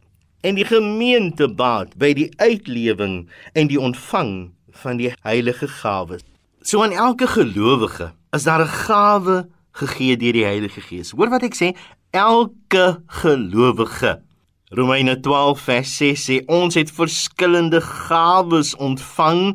en 0.46 0.58
die 0.60 0.68
gemeente 0.68 1.50
baat 1.50 1.96
by 1.98 2.14
die 2.14 2.30
uitlewing 2.38 3.26
en 3.58 3.70
die 3.72 3.82
ontvang 3.82 4.54
van 4.84 5.02
die 5.02 5.12
heilige 5.26 5.68
gawes. 5.82 6.24
So 6.62 6.84
aan 6.84 6.94
elke 6.94 7.28
gelowige 7.28 8.14
is 8.36 8.44
daar 8.44 8.62
'n 8.62 8.78
gawe 8.88 9.48
gegee 9.72 10.18
deur 10.18 10.34
die 10.34 10.46
Heilige 10.46 10.82
Gees. 10.82 11.12
Hoor 11.12 11.30
wat 11.30 11.44
ek 11.44 11.56
sê, 11.56 11.76
elke 12.12 13.02
gelowige 13.22 14.22
Romeine 14.70 15.20
12 15.20 15.60
vers 15.62 15.98
6 15.98 16.22
sê 16.26 16.36
ons 16.50 16.74
het 16.74 16.90
verskillende 16.90 17.82
gawes 17.86 18.72
ontvang 18.82 19.54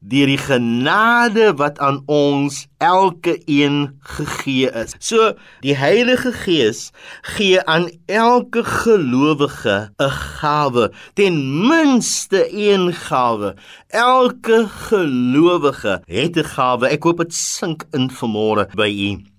deur 0.00 0.28
die 0.28 0.40
genade 0.40 1.46
wat 1.56 1.78
aan 1.80 2.02
ons 2.08 2.66
elke 2.80 3.38
een 3.44 4.00
gegee 4.16 4.68
is. 4.82 4.92
So 5.00 5.32
die 5.64 5.76
Heilige 5.76 6.32
Gees 6.32 6.90
gee 7.36 7.60
aan 7.64 7.88
elke 8.06 8.64
gelowige 8.64 9.88
'n 9.96 10.10
gawe, 10.40 10.90
ten 11.14 11.36
minste 11.68 12.48
een 12.52 12.92
gawe. 12.92 13.54
Elke 13.88 14.68
gelowige 14.68 16.02
het 16.06 16.36
'n 16.36 16.44
gawe. 16.44 16.86
Ek 16.88 17.02
hoop 17.02 17.18
dit 17.18 17.34
sink 17.34 17.84
in 17.92 18.10
vanmôre 18.10 18.68
by 18.76 18.88
u. 18.88 19.29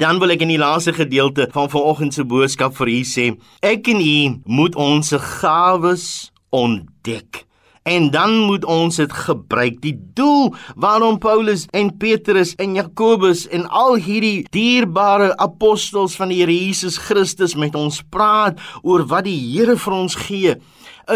Dan 0.00 0.16
wil 0.16 0.32
ek 0.32 0.40
in 0.40 0.48
die 0.48 0.60
laaste 0.60 0.94
gedeelte 0.96 1.44
van 1.52 1.68
vanoggend 1.68 2.14
se 2.16 2.24
boodskap 2.24 2.72
vir 2.78 2.88
u 2.88 3.00
sê, 3.04 3.26
ek 3.60 3.90
en 3.92 3.98
u 4.00 4.20
moet 4.48 4.78
ons 4.80 5.12
gawes 5.12 6.06
ontdek. 6.56 7.42
En 7.84 8.08
dan 8.12 8.38
moet 8.48 8.64
ons 8.64 8.96
dit 8.96 9.12
gebruik. 9.12 9.76
Die 9.84 9.92
doel 10.16 10.54
waarom 10.80 11.18
Paulus 11.20 11.66
en 11.76 11.92
Petrus 12.00 12.54
en 12.56 12.78
Jakobus 12.80 13.44
en 13.52 13.68
al 13.68 14.00
hierdie 14.00 14.46
dierbare 14.56 15.34
apostels 15.36 16.16
van 16.16 16.32
die 16.32 16.40
Here 16.40 16.56
Jesus 16.56 16.96
Christus 16.96 17.52
met 17.52 17.76
ons 17.76 18.00
praat 18.08 18.56
oor 18.80 19.04
wat 19.04 19.28
die 19.28 19.36
Here 19.36 19.76
vir 19.76 20.00
ons 20.00 20.16
gee 20.16 20.56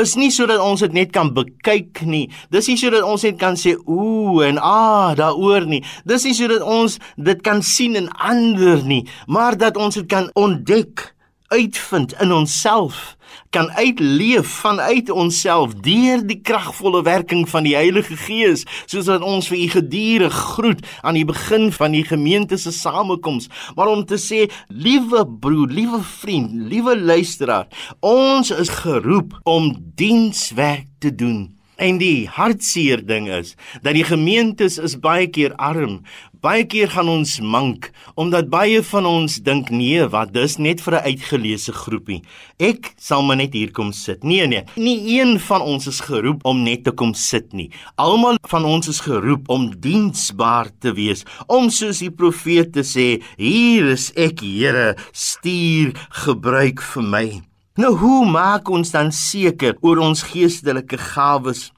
is 0.01 0.15
nie 0.19 0.31
sodat 0.35 0.61
ons 0.63 0.83
dit 0.85 0.95
net 0.97 1.13
kan 1.15 1.31
bekyk 1.35 2.03
nie. 2.09 2.27
Dis 2.55 2.69
nie 2.71 2.79
sodat 2.81 3.07
ons 3.07 3.25
net 3.27 3.39
kan 3.41 3.59
sê 3.61 3.75
ooh 3.87 4.43
en 4.47 4.59
ah 4.61 5.15
daaroor 5.19 5.69
nie. 5.71 5.83
Dis 6.09 6.27
nie 6.29 6.35
sodat 6.37 6.65
ons 6.65 6.99
dit 7.17 7.43
kan 7.45 7.63
sien 7.63 7.97
in 7.99 8.11
ander 8.19 8.83
nie, 8.85 9.05
maar 9.27 9.59
dat 9.59 9.79
ons 9.81 9.95
dit 9.95 10.09
kan 10.11 10.31
ontdek, 10.39 11.14
uitvind 11.55 12.15
in 12.21 12.33
onsself 12.33 13.15
kan 13.55 13.71
uitleef 13.71 14.47
vanuit 14.47 15.11
onsself 15.11 15.75
deur 15.75 16.27
die 16.27 16.41
kragvolle 16.43 17.03
werking 17.07 17.47
van 17.49 17.67
die 17.67 17.75
Heilige 17.75 18.17
Gees, 18.19 18.65
soos 18.91 19.07
wat 19.11 19.23
ons 19.23 19.49
vir 19.51 19.61
u 19.63 19.69
gediere 19.77 20.31
groet 20.31 20.83
aan 21.03 21.19
die 21.19 21.27
begin 21.29 21.71
van 21.75 21.95
die 21.95 22.05
gemeente 22.07 22.59
se 22.59 22.75
samekoms, 22.75 23.49
maar 23.79 23.91
om 23.93 24.05
te 24.07 24.19
sê, 24.19 24.45
liewe 24.69 25.23
broer, 25.41 25.71
liewe 25.71 26.03
vriend, 26.19 26.55
liewe 26.71 26.99
luisteraar, 26.99 27.71
ons 28.03 28.51
is 28.51 28.73
geroep 28.83 29.39
om 29.45 29.75
dienswerk 29.95 30.91
te 30.99 31.15
doen 31.15 31.54
En 31.77 31.99
die 31.99 32.29
hartseer 32.31 33.01
ding 33.03 33.27
is 33.29 33.55
dat 33.83 33.97
die 33.97 34.07
gemeentes 34.07 34.79
is 34.79 34.95
baie 35.03 35.27
keer 35.27 35.55
arm. 35.59 36.03
Baie 36.45 36.67
keer 36.69 36.91
gaan 36.93 37.09
ons 37.09 37.39
mank 37.41 37.89
omdat 38.21 38.51
baie 38.53 38.83
van 38.85 39.07
ons 39.09 39.39
dink 39.43 39.71
nee, 39.75 40.03
wat 40.13 40.35
dis 40.35 40.59
net 40.59 40.83
vir 40.85 40.95
'n 40.95 41.07
uitgeleese 41.11 41.73
groepie. 41.73 42.23
Ek 42.61 42.93
sal 42.97 43.23
maar 43.23 43.37
net 43.37 43.55
hier 43.55 43.73
kom 43.73 43.93
sit. 43.93 44.23
Nee 44.23 44.47
nee, 44.47 44.63
nie 44.77 45.19
een 45.19 45.41
van 45.41 45.63
ons 45.63 45.87
is 45.87 46.01
geroep 46.01 46.45
om 46.45 46.63
net 46.63 46.85
te 46.85 46.93
kom 46.93 47.15
sit 47.15 47.53
nie. 47.53 47.71
Almal 47.97 48.37
van 48.49 48.65
ons 48.65 48.89
is 48.89 49.01
geroep 49.01 49.49
om 49.49 49.81
diensbaar 49.81 50.71
te 50.79 50.93
wees, 50.93 51.25
om 51.47 51.71
soos 51.71 51.99
die 51.99 52.11
profeet 52.11 52.73
te 52.73 52.83
sê, 52.83 53.23
hier 53.37 53.91
is 53.93 54.13
ek, 54.17 54.41
Here, 54.45 54.97
stuur 55.13 55.95
gebruik 56.11 56.83
vir 56.83 57.03
my. 57.03 57.54
Nou 57.75 57.97
hoe 57.99 58.21
maak 58.31 58.69
ons 58.71 58.93
dan 58.95 59.09
seker 59.11 59.73
oor 59.83 59.99
ons 59.99 60.21
geestelike 60.31 60.95
gawes? 60.95 61.73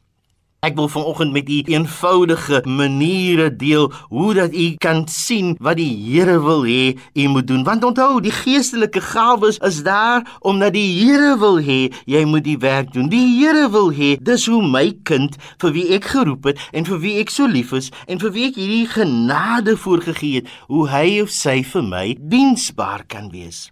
Ek 0.61 0.75
wil 0.77 0.91
vanoggend 0.93 1.33
met 1.33 1.49
u 1.49 1.61
eenvoudige 1.73 2.59
maniere 2.69 3.47
deel 3.57 3.87
hoe 4.13 4.35
dat 4.37 4.53
u 4.53 4.67
kan 4.77 5.07
sien 5.09 5.55
wat 5.57 5.79
die 5.81 5.89
Here 5.97 6.35
wil 6.45 6.67
hê 6.69 6.99
u 7.17 7.25
moet 7.33 7.47
doen. 7.49 7.63
Want 7.65 7.87
onthou, 7.89 8.21
die 8.21 8.35
geestelike 8.35 9.01
gawes 9.01 9.57
is 9.65 9.79
daar 9.87 10.21
omdat 10.41 10.75
die 10.77 10.85
Here 10.99 11.39
wil 11.41 11.57
hê 11.65 11.79
jy 12.05 12.25
moet 12.29 12.45
die 12.45 12.59
werk 12.61 12.93
doen. 12.93 13.09
Die 13.09 13.39
Here 13.39 13.71
wil 13.73 13.89
hê 13.97 14.19
dis 14.21 14.45
hoe 14.53 14.61
my 14.61 14.91
kind 15.09 15.39
vir 15.65 15.73
wie 15.79 15.87
ek 15.97 16.11
geroep 16.13 16.51
het 16.51 16.61
en 16.77 16.85
vir 16.85 17.01
wie 17.07 17.15
ek 17.23 17.33
so 17.33 17.49
lief 17.49 17.73
is 17.73 17.89
en 18.05 18.21
vir 18.21 18.37
wie 18.37 18.45
ek 18.51 18.61
hierdie 18.61 18.85
genade 18.99 19.79
voorgegee 19.81 20.43
het, 20.43 20.53
hoe 20.69 20.85
hy 20.93 21.23
of 21.25 21.33
sy 21.33 21.63
vir 21.65 21.89
my 21.89 22.05
diensbaar 22.21 23.09
kan 23.09 23.33
wees. 23.33 23.71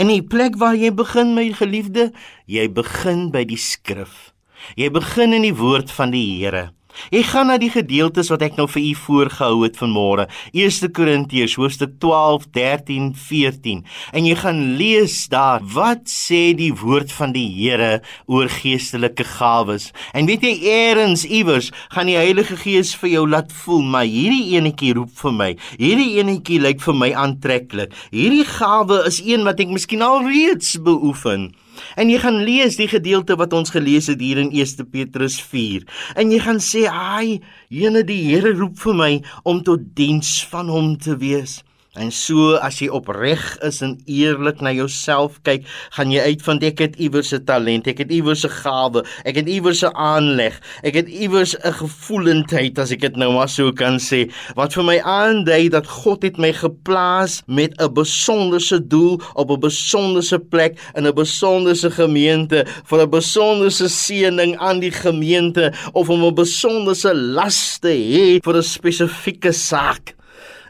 In 0.00 0.10
die 0.12 0.22
plek 0.22 0.58
waar 0.60 0.76
jy 0.78 0.90
begin 0.94 1.34
my 1.36 1.48
geliefde, 1.56 2.10
jy 2.50 2.68
begin 2.72 3.28
by 3.34 3.44
die 3.48 3.60
skrif. 3.60 4.32
Jy 4.80 4.88
begin 4.94 5.36
in 5.36 5.44
die 5.44 5.56
woord 5.56 5.92
van 5.92 6.14
die 6.14 6.24
Here. 6.38 6.70
Ek 7.14 7.26
gaan 7.32 7.50
na 7.50 7.58
die 7.60 7.70
gedeeltes 7.72 8.30
wat 8.32 8.42
ek 8.46 8.58
nou 8.58 8.66
vir 8.70 8.82
u 8.82 8.92
voorgehou 9.04 9.62
het 9.64 9.78
vanmôre. 9.80 10.26
1 10.52 10.92
Korintiërs 10.94 11.56
hoofstuk 11.60 11.96
12, 12.02 12.46
13, 12.54 13.10
14. 13.18 13.82
En 14.12 14.28
jy 14.28 14.36
gaan 14.38 14.60
lees 14.78 15.16
daar 15.32 15.64
wat 15.74 16.06
sê 16.10 16.52
die 16.56 16.72
woord 16.72 17.12
van 17.12 17.34
die 17.34 17.46
Here 17.54 18.00
oor 18.26 18.48
geestelike 18.50 19.26
gawes. 19.36 19.90
En 20.14 20.26
weet 20.30 20.46
jy 20.46 20.54
eers 20.70 21.24
iewers 21.24 21.70
gaan 21.94 22.10
die 22.10 22.18
Heilige 22.18 22.56
Gees 22.60 22.94
vir 22.98 23.14
jou 23.16 23.26
laat 23.28 23.52
voel, 23.64 23.82
maar 23.82 24.08
hierdie 24.08 24.54
enetjie 24.56 24.94
roep 24.98 25.12
vir 25.22 25.36
my. 25.40 25.50
Hierdie 25.80 26.14
enetjie 26.20 26.60
lyk 26.62 26.82
vir 26.84 26.98
my 26.98 27.10
aantreklik. 27.24 27.94
Hierdie 28.14 28.46
gawe 28.48 29.02
is 29.08 29.20
een 29.24 29.44
wat 29.46 29.60
ek 29.62 29.74
miskien 29.74 30.04
al 30.04 30.24
reeds 30.26 30.76
beoefen. 30.82 31.52
En 31.96 32.10
jy 32.10 32.18
gaan 32.18 32.42
lees 32.44 32.76
die 32.76 32.88
gedeelte 32.88 33.36
wat 33.36 33.52
ons 33.52 33.70
gelees 33.70 34.06
het 34.06 34.20
hier 34.20 34.38
in 34.38 34.50
1 34.50 34.88
Petrus 34.90 35.40
4. 35.42 35.84
En 36.14 36.30
jy 36.30 36.38
gaan 36.38 36.60
sê, 36.60 36.86
"Ai, 36.88 37.40
jene 37.68 38.04
die 38.04 38.22
Here 38.24 38.52
roep 38.52 38.78
vir 38.78 38.94
my 38.94 39.22
om 39.42 39.62
tot 39.62 39.80
diens 39.94 40.46
van 40.50 40.68
hom 40.68 40.96
te 40.98 41.16
wees." 41.16 41.62
En 41.94 42.10
so 42.10 42.56
as 42.58 42.80
jy 42.82 42.88
opreg 42.90 43.42
is 43.62 43.76
en 43.86 43.92
eerlik 44.10 44.58
na 44.64 44.72
jouself 44.74 45.36
kyk, 45.46 45.62
gaan 45.94 46.10
jy 46.10 46.24
uitvind 46.32 46.64
ek 46.66 46.80
het 46.82 46.96
iewers 46.98 47.30
'n 47.30 47.44
talent, 47.46 47.86
ek 47.86 48.02
het 48.02 48.10
iewers 48.10 48.42
'n 48.42 48.50
gawe, 48.50 49.04
ek 49.24 49.36
het 49.38 49.48
iewers 49.48 49.84
'n 49.84 49.94
aanleg, 49.94 50.58
ek 50.82 50.94
het 50.94 51.08
iewers 51.08 51.54
'n 51.54 51.72
gevoelendheid 51.72 52.78
as 52.78 52.90
ek 52.90 53.00
dit 53.00 53.16
nou 53.16 53.30
maar 53.32 53.48
so 53.48 53.70
kan 53.70 53.98
sê, 53.98 54.26
wat 54.56 54.74
vir 54.74 54.84
my 54.84 54.98
aandui 54.98 55.68
dat 55.70 55.86
God 55.86 56.22
het 56.22 56.36
my 56.36 56.52
geplaas 56.52 57.42
met 57.46 57.70
'n 57.78 57.94
besonderse 57.94 58.80
doel 58.80 59.22
op 59.34 59.50
'n 59.50 59.60
besonderse 59.60 60.38
plek 60.38 60.74
in 60.96 61.06
'n 61.06 61.14
besonderse 61.14 61.90
gemeente 61.90 62.66
vir 62.90 63.02
'n 63.02 63.10
besonderse 63.10 63.88
seëning 63.88 64.58
aan 64.58 64.80
die 64.80 64.90
gemeente 64.90 65.72
of 65.92 66.10
om 66.10 66.24
'n 66.24 66.34
besonderse 66.34 67.14
las 67.14 67.78
te 67.78 67.94
hê 67.94 68.42
vir 68.42 68.56
'n 68.56 68.62
spesifieke 68.62 69.52
saak. 69.52 70.13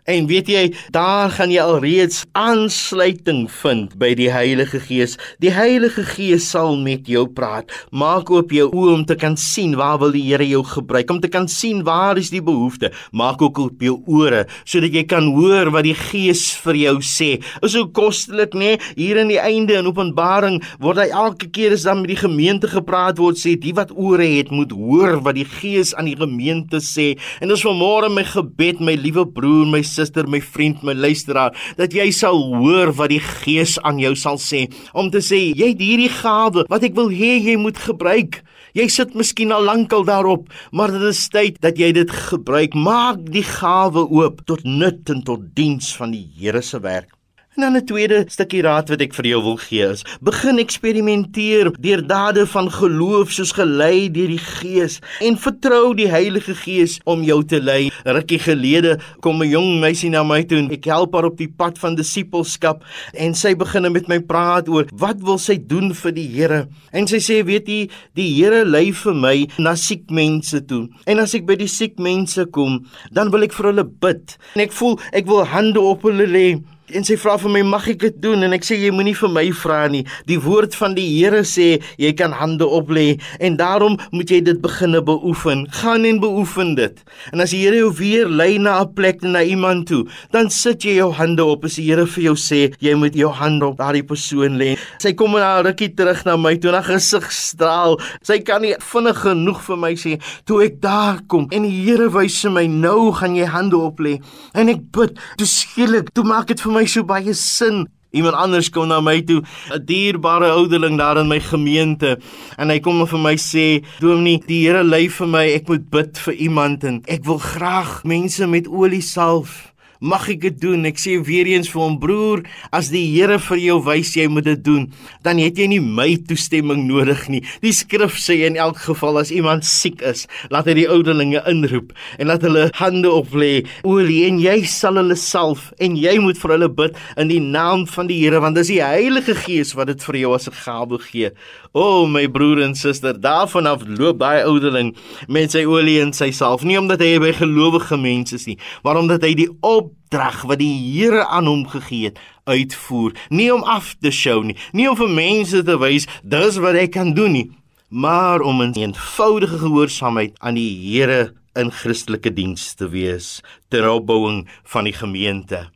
En 0.04 0.26
weet 0.28 0.48
jy, 0.52 0.62
daar 0.92 1.30
gaan 1.32 1.48
jy 1.48 1.62
alreeds 1.64 2.26
aansluiting 2.36 3.46
vind 3.48 3.94
by 3.96 4.10
die 4.18 4.26
Heilige 4.28 4.76
Gees. 4.84 5.14
Die 5.40 5.48
Heilige 5.54 6.02
Gees 6.04 6.44
sal 6.52 6.74
met 6.76 7.06
jou 7.08 7.22
praat. 7.32 7.70
Maak 7.88 8.28
oop 8.28 8.50
jou 8.52 8.66
oë 8.68 8.90
om 8.98 9.06
te 9.08 9.16
kan 9.16 9.38
sien 9.40 9.72
waar 9.80 9.96
wil 10.02 10.12
die 10.12 10.26
Here 10.26 10.44
jou 10.44 10.60
gebruik, 10.68 11.08
om 11.08 11.22
te 11.24 11.30
kan 11.32 11.48
sien 11.48 11.80
waar 11.86 12.20
is 12.20 12.28
die 12.34 12.42
behoefte. 12.44 12.90
Maak 13.16 13.40
ook 13.40 13.62
oop 13.62 13.84
jou 13.84 13.94
ore 14.04 14.42
sodat 14.68 14.92
jy 14.92 15.06
kan 15.08 15.30
hoor 15.38 15.70
wat 15.72 15.88
die 15.88 15.96
Gees 15.96 16.50
vir 16.66 16.76
jou 16.82 16.94
sê. 17.00 17.30
Is 17.64 17.72
so 17.72 17.88
kostelik, 17.88 18.52
nê? 18.52 18.74
Nee? 18.76 18.92
Hier 19.00 19.22
in 19.22 19.32
die 19.32 19.40
einde 19.40 19.78
in 19.80 19.88
Openbaring 19.88 20.60
word 20.84 21.00
hy 21.00 21.08
elke 21.16 21.48
keer 21.48 21.78
as 21.78 21.88
dan 21.88 22.02
met 22.02 22.12
die 22.12 22.20
gemeente 22.20 22.68
gepraat 22.68 23.16
word, 23.22 23.40
sê 23.40 23.56
die 23.56 23.72
wat 23.76 23.96
ore 23.96 24.28
het, 24.36 24.52
moet 24.52 24.76
hoor 24.76 25.16
wat 25.24 25.40
die 25.40 25.48
Gees 25.48 25.96
aan 25.96 26.12
die 26.12 26.18
gemeente 26.20 26.84
sê. 26.84 27.14
En 27.40 27.48
dis 27.48 27.64
vanmôre 27.64 28.12
my 28.12 28.28
gebed, 28.28 28.84
my 28.84 29.00
liewe 29.00 29.24
broer, 29.32 29.64
my 29.72 29.80
suster, 29.94 30.26
my 30.30 30.40
vriend, 30.42 30.82
my 30.82 30.94
luisteraar, 30.98 31.54
dat 31.78 31.94
jy 31.94 32.10
sal 32.14 32.42
hoor 32.54 32.92
wat 32.98 33.12
die 33.14 33.22
Gees 33.24 33.78
aan 33.86 34.00
jou 34.02 34.14
sal 34.18 34.40
sê 34.42 34.66
om 34.92 35.10
te 35.14 35.22
sê 35.24 35.40
jy 35.54 35.72
het 35.72 35.82
hierdie 35.82 36.10
gawe 36.12 36.66
wat 36.70 36.86
ek 36.86 36.98
wil 36.98 37.12
hê 37.14 37.36
jy 37.38 37.56
moet 37.60 37.78
gebruik. 37.80 38.42
Jy 38.74 38.88
sit 38.90 39.12
miskien 39.14 39.54
al 39.54 39.62
lankal 39.68 40.02
daarop, 40.02 40.48
maar 40.74 40.90
dit 40.90 41.04
is 41.06 41.20
tyd 41.30 41.60
dat 41.62 41.78
jy 41.78 41.92
dit 41.94 42.10
gebruik. 42.10 42.74
Maak 42.74 43.22
die 43.30 43.46
gawe 43.46 44.02
oop 44.02 44.42
tot 44.50 44.66
nut 44.66 45.06
en 45.14 45.22
tot 45.22 45.52
diens 45.54 45.92
van 45.94 46.10
die 46.16 46.26
Here 46.34 46.62
se 46.62 46.82
werk. 46.82 47.12
En 47.54 47.62
dan 47.62 47.76
'n 47.76 47.84
tweede 47.84 48.24
stukkie 48.26 48.62
raad 48.62 48.88
wat 48.88 49.00
ek 49.00 49.14
vir 49.14 49.26
jou 49.26 49.42
wil 49.42 49.56
gee 49.56 49.86
is: 49.86 50.02
begin 50.20 50.58
eksperimenteer 50.58 51.70
deur 51.78 52.06
dade 52.06 52.46
van 52.46 52.70
geloof 52.70 53.30
soos 53.30 53.52
gelei 53.52 54.10
deur 54.10 54.26
die 54.28 54.42
Gees 54.42 54.98
en 55.20 55.38
vertrou 55.38 55.94
die 55.94 56.08
Heilige 56.08 56.54
Gees 56.54 56.98
om 57.04 57.22
jou 57.22 57.44
te 57.44 57.60
lei. 57.62 57.90
Rukkie 58.04 58.38
gelede 58.38 58.98
kom 59.20 59.42
'n 59.42 59.48
jong 59.48 59.80
meisie 59.80 60.10
na 60.10 60.22
my 60.22 60.42
toe 60.42 60.58
en 60.58 60.70
ek 60.70 60.84
help 60.84 61.14
haar 61.14 61.24
op 61.24 61.38
die 61.38 61.52
pad 61.56 61.78
van 61.78 61.94
disippelskap 61.94 62.82
en 63.12 63.34
sy 63.34 63.54
begin 63.54 63.92
met 63.92 64.08
my 64.08 64.18
praat 64.18 64.68
oor 64.68 64.86
wat 64.92 65.22
wil 65.22 65.38
sy 65.38 65.56
doen 65.56 65.94
vir 65.94 66.12
die 66.12 66.28
Here. 66.34 66.66
En 66.92 67.06
sy 67.06 67.18
sê, 67.18 67.44
weet 67.44 67.68
jy, 67.68 67.88
die 68.14 68.34
Here 68.34 68.64
lei 68.64 68.92
vir 68.92 69.14
my 69.14 69.46
na 69.58 69.74
siek 69.74 70.10
mense 70.10 70.66
toe. 70.66 70.88
En 71.06 71.18
as 71.18 71.34
ek 71.34 71.46
by 71.46 71.54
die 71.54 71.68
siek 71.68 71.98
mense 71.98 72.46
kom, 72.46 72.86
dan 73.12 73.30
wil 73.30 73.42
ek 73.42 73.52
vir 73.52 73.66
hulle 73.66 73.84
bid. 73.84 74.38
En 74.56 74.60
ek 74.60 74.72
voel 74.72 74.98
ek 75.12 75.26
wil 75.26 75.44
hande 75.44 75.80
op 75.80 76.02
hulle 76.02 76.26
lê 76.26 76.58
En 76.92 77.00
sy 77.00 77.14
vra 77.16 77.38
vir 77.40 77.48
my, 77.48 77.62
"Mag 77.62 77.88
ek 77.88 77.98
dit 77.98 78.20
doen?" 78.20 78.42
En 78.42 78.52
ek 78.52 78.62
sê, 78.62 78.76
"Jy 78.76 78.90
moenie 78.90 79.16
vir 79.16 79.28
my 79.30 79.50
vra 79.52 79.88
nie. 79.88 80.04
Die 80.26 80.38
woord 80.38 80.74
van 80.74 80.94
die 80.94 81.08
Here 81.18 81.40
sê 81.40 81.82
jy 81.98 82.12
kan 82.12 82.30
hande 82.32 82.66
oplê 82.66 83.18
en 83.40 83.56
daarom 83.56 83.98
moet 84.12 84.28
jy 84.28 84.42
dit 84.42 84.60
beginne 84.60 85.02
beoefen. 85.02 85.66
Gaan 85.70 86.04
en 86.04 86.20
beoefen 86.20 86.74
dit. 86.74 87.02
En 87.32 87.40
as 87.40 87.50
die 87.50 87.62
Here 87.64 87.76
jou 87.76 87.90
weer 87.90 88.28
lei 88.28 88.58
na 88.58 88.82
'n 88.82 88.92
plek 88.92 89.22
na 89.22 89.42
iemand 89.42 89.86
toe, 89.86 90.06
dan 90.30 90.50
sit 90.50 90.82
jy 90.82 90.96
jou 90.96 91.12
hande 91.12 91.42
op 91.44 91.64
as 91.64 91.76
die 91.76 91.88
Here 91.88 92.06
vir 92.06 92.22
jou 92.24 92.34
sê 92.34 92.74
jy 92.78 92.94
moet 92.94 93.14
jou 93.14 93.30
hand 93.30 93.62
op 93.62 93.78
daardie 93.78 94.04
persoon 94.04 94.58
lê. 94.58 94.76
Sy 94.98 95.14
kom 95.14 95.32
na 95.32 95.60
'n 95.60 95.66
rukkie 95.66 95.94
terug 95.94 96.24
na 96.26 96.36
my 96.36 96.56
toe 96.56 96.68
en 96.68 96.74
haar 96.74 96.84
gesig 96.84 97.32
straal. 97.32 97.98
Sy 98.22 98.40
kan 98.40 98.60
nie 98.60 98.74
vinnig 98.78 99.16
genoeg 99.16 99.62
vir 99.62 99.76
my 99.76 99.94
sê 99.94 100.20
toe 100.44 100.62
ek 100.64 100.80
daar 100.80 101.20
kom 101.28 101.48
en 101.50 101.62
die 101.62 101.84
Here 101.84 102.10
wys 102.10 102.42
vir 102.42 102.50
my 102.50 102.66
nou 102.66 103.12
gaan 103.12 103.34
jy 103.36 103.46
hande 103.46 103.76
oplê 103.76 104.20
en 104.54 104.68
ek 104.68 104.92
bid. 104.92 105.18
Toe 105.36 105.46
skielik, 105.46 106.12
toe 106.12 106.24
maak 106.24 106.46
dit 106.46 106.60
vir 106.60 106.73
my 106.74 106.86
so 106.86 107.04
baie 107.06 107.34
sin. 107.34 107.86
Iemand 108.14 108.36
anders 108.38 108.68
kom 108.70 108.86
na 108.88 109.00
my 109.02 109.20
toe, 109.26 109.42
'n 109.74 109.84
dierbare 109.84 110.50
ouderling 110.54 110.98
daar 110.98 111.18
in 111.18 111.28
my 111.28 111.40
gemeente, 111.40 112.18
en 112.56 112.70
hy 112.70 112.78
kom 112.78 113.06
vir 113.06 113.18
my 113.18 113.34
sê, 113.34 113.82
"Dominee, 114.00 114.42
die 114.46 114.66
Here 114.66 114.84
lei 114.84 115.08
vir 115.08 115.26
my, 115.26 115.46
ek 115.54 115.68
moet 115.68 115.90
bid 115.90 116.18
vir 116.18 116.34
iemand 116.34 116.84
en 116.84 117.02
ek 117.08 117.24
wil 117.24 117.38
graag 117.38 118.04
mense 118.04 118.46
met 118.46 118.68
olie 118.68 119.02
salf." 119.02 119.73
Mag 120.04 120.26
ek 120.28 120.42
dit 120.44 120.60
doen? 120.60 120.84
Ek 120.88 121.00
sê 121.00 121.16
weer 121.24 121.48
eens 121.48 121.70
vir 121.72 121.80
hom, 121.80 121.96
broer, 122.00 122.44
as 122.74 122.90
die 122.92 123.04
Here 123.14 123.38
vir 123.40 123.60
jou 123.62 123.78
wys 123.86 124.12
jy 124.18 124.26
moet 124.28 124.46
dit 124.48 124.62
doen, 124.64 124.86
dan 125.24 125.40
het 125.40 125.58
jy 125.58 125.68
nie 125.70 125.80
my 125.80 126.10
toestemming 126.28 126.84
nodig 126.88 127.24
nie. 127.32 127.40
Die 127.64 127.72
skrif 127.72 128.18
sê 128.20 128.40
in 128.48 128.58
elk 128.60 128.82
geval 128.84 129.20
as 129.22 129.32
iemand 129.34 129.64
siek 129.68 130.02
is, 130.04 130.26
laat 130.52 130.68
hy 130.68 130.76
die 130.82 130.88
ouderlinge 130.90 131.40
inroep 131.50 131.94
en 132.18 132.28
laat 132.28 132.44
hulle 132.44 132.66
hande 132.80 133.10
op 133.10 133.32
lê, 133.38 133.64
olie 133.86 134.24
en 134.28 134.40
jy 134.42 134.58
sal 134.68 135.00
hulle 135.00 135.16
salf 135.18 135.70
en 135.82 135.96
jy 135.98 136.16
moet 136.22 136.40
vir 136.40 136.56
hulle 136.56 136.70
bid 136.82 137.00
in 137.20 137.30
die 137.32 137.40
naam 137.42 137.86
van 137.90 138.10
die 138.10 138.20
Here 138.24 138.42
want 138.44 138.58
dis 138.58 138.72
die 138.72 138.82
Heilige 138.84 139.36
Gees 139.38 139.74
wat 139.78 139.92
dit 139.92 140.04
vir 140.08 140.20
jou 140.24 140.34
as 140.34 140.48
'n 140.48 140.58
gawe 140.64 140.98
gee. 140.98 141.30
O 141.74 141.80
oh, 141.82 142.06
my 142.06 142.26
broer 142.28 142.62
en 142.62 142.74
suster, 142.74 143.14
daarvan 143.14 143.66
af 143.66 143.82
loop 143.86 144.18
baie 144.18 144.44
ouderling 144.44 144.94
met 145.28 145.50
sy 145.50 145.64
olie 145.64 146.00
en 146.00 146.12
sy 146.12 146.30
salf, 146.30 146.62
nie 146.62 146.78
omdat 146.78 147.00
hy 147.00 147.18
by 147.18 147.32
gelowige 147.32 147.96
mense 147.98 148.34
is 148.34 148.46
nie, 148.46 148.58
maar 148.84 148.96
omdat 148.96 149.22
hy 149.22 149.34
die 149.34 149.48
opdrag 149.94 150.42
wat 150.46 150.60
die 150.60 150.74
Here 150.94 151.26
aan 151.26 151.46
hom 151.46 151.64
gegee 151.68 152.10
het 152.10 152.18
uitvoer, 152.44 153.14
nie 153.30 153.50
om 153.52 153.62
af 153.64 153.94
te 154.00 154.12
show 154.12 154.42
nie, 154.44 154.56
nie 154.72 154.88
om 154.90 154.96
vir 154.98 155.10
mense 155.10 155.62
te 155.64 155.76
wys 155.80 156.06
dis 156.22 156.58
wat 156.62 156.76
hy 156.78 156.86
kan 156.92 157.14
doen 157.16 157.32
nie, 157.32 157.46
maar 157.88 158.42
om 158.44 158.62
in 158.62 158.74
eenvoudige 158.76 159.58
gehoorsaamheid 159.62 160.36
aan 160.40 160.58
die 160.58 160.70
Here 160.84 161.34
in 161.56 161.70
Christelike 161.70 162.34
diens 162.34 162.74
te 162.74 162.88
wees 162.90 163.40
ter 163.70 163.86
opbouing 163.88 164.44
van 164.70 164.84
die 164.84 164.94
gemeente. 164.94 165.68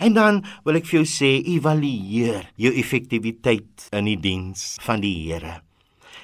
En 0.00 0.14
dan 0.14 0.44
wil 0.64 0.78
ek 0.78 0.86
vir 0.86 1.00
jou 1.00 1.08
sê, 1.08 1.32
evalueer 1.50 2.46
jou 2.56 2.70
effektiwiteit 2.72 3.90
in 3.92 4.06
die 4.06 4.20
diens 4.20 4.76
van 4.86 5.02
die 5.02 5.16
Here. 5.26 5.60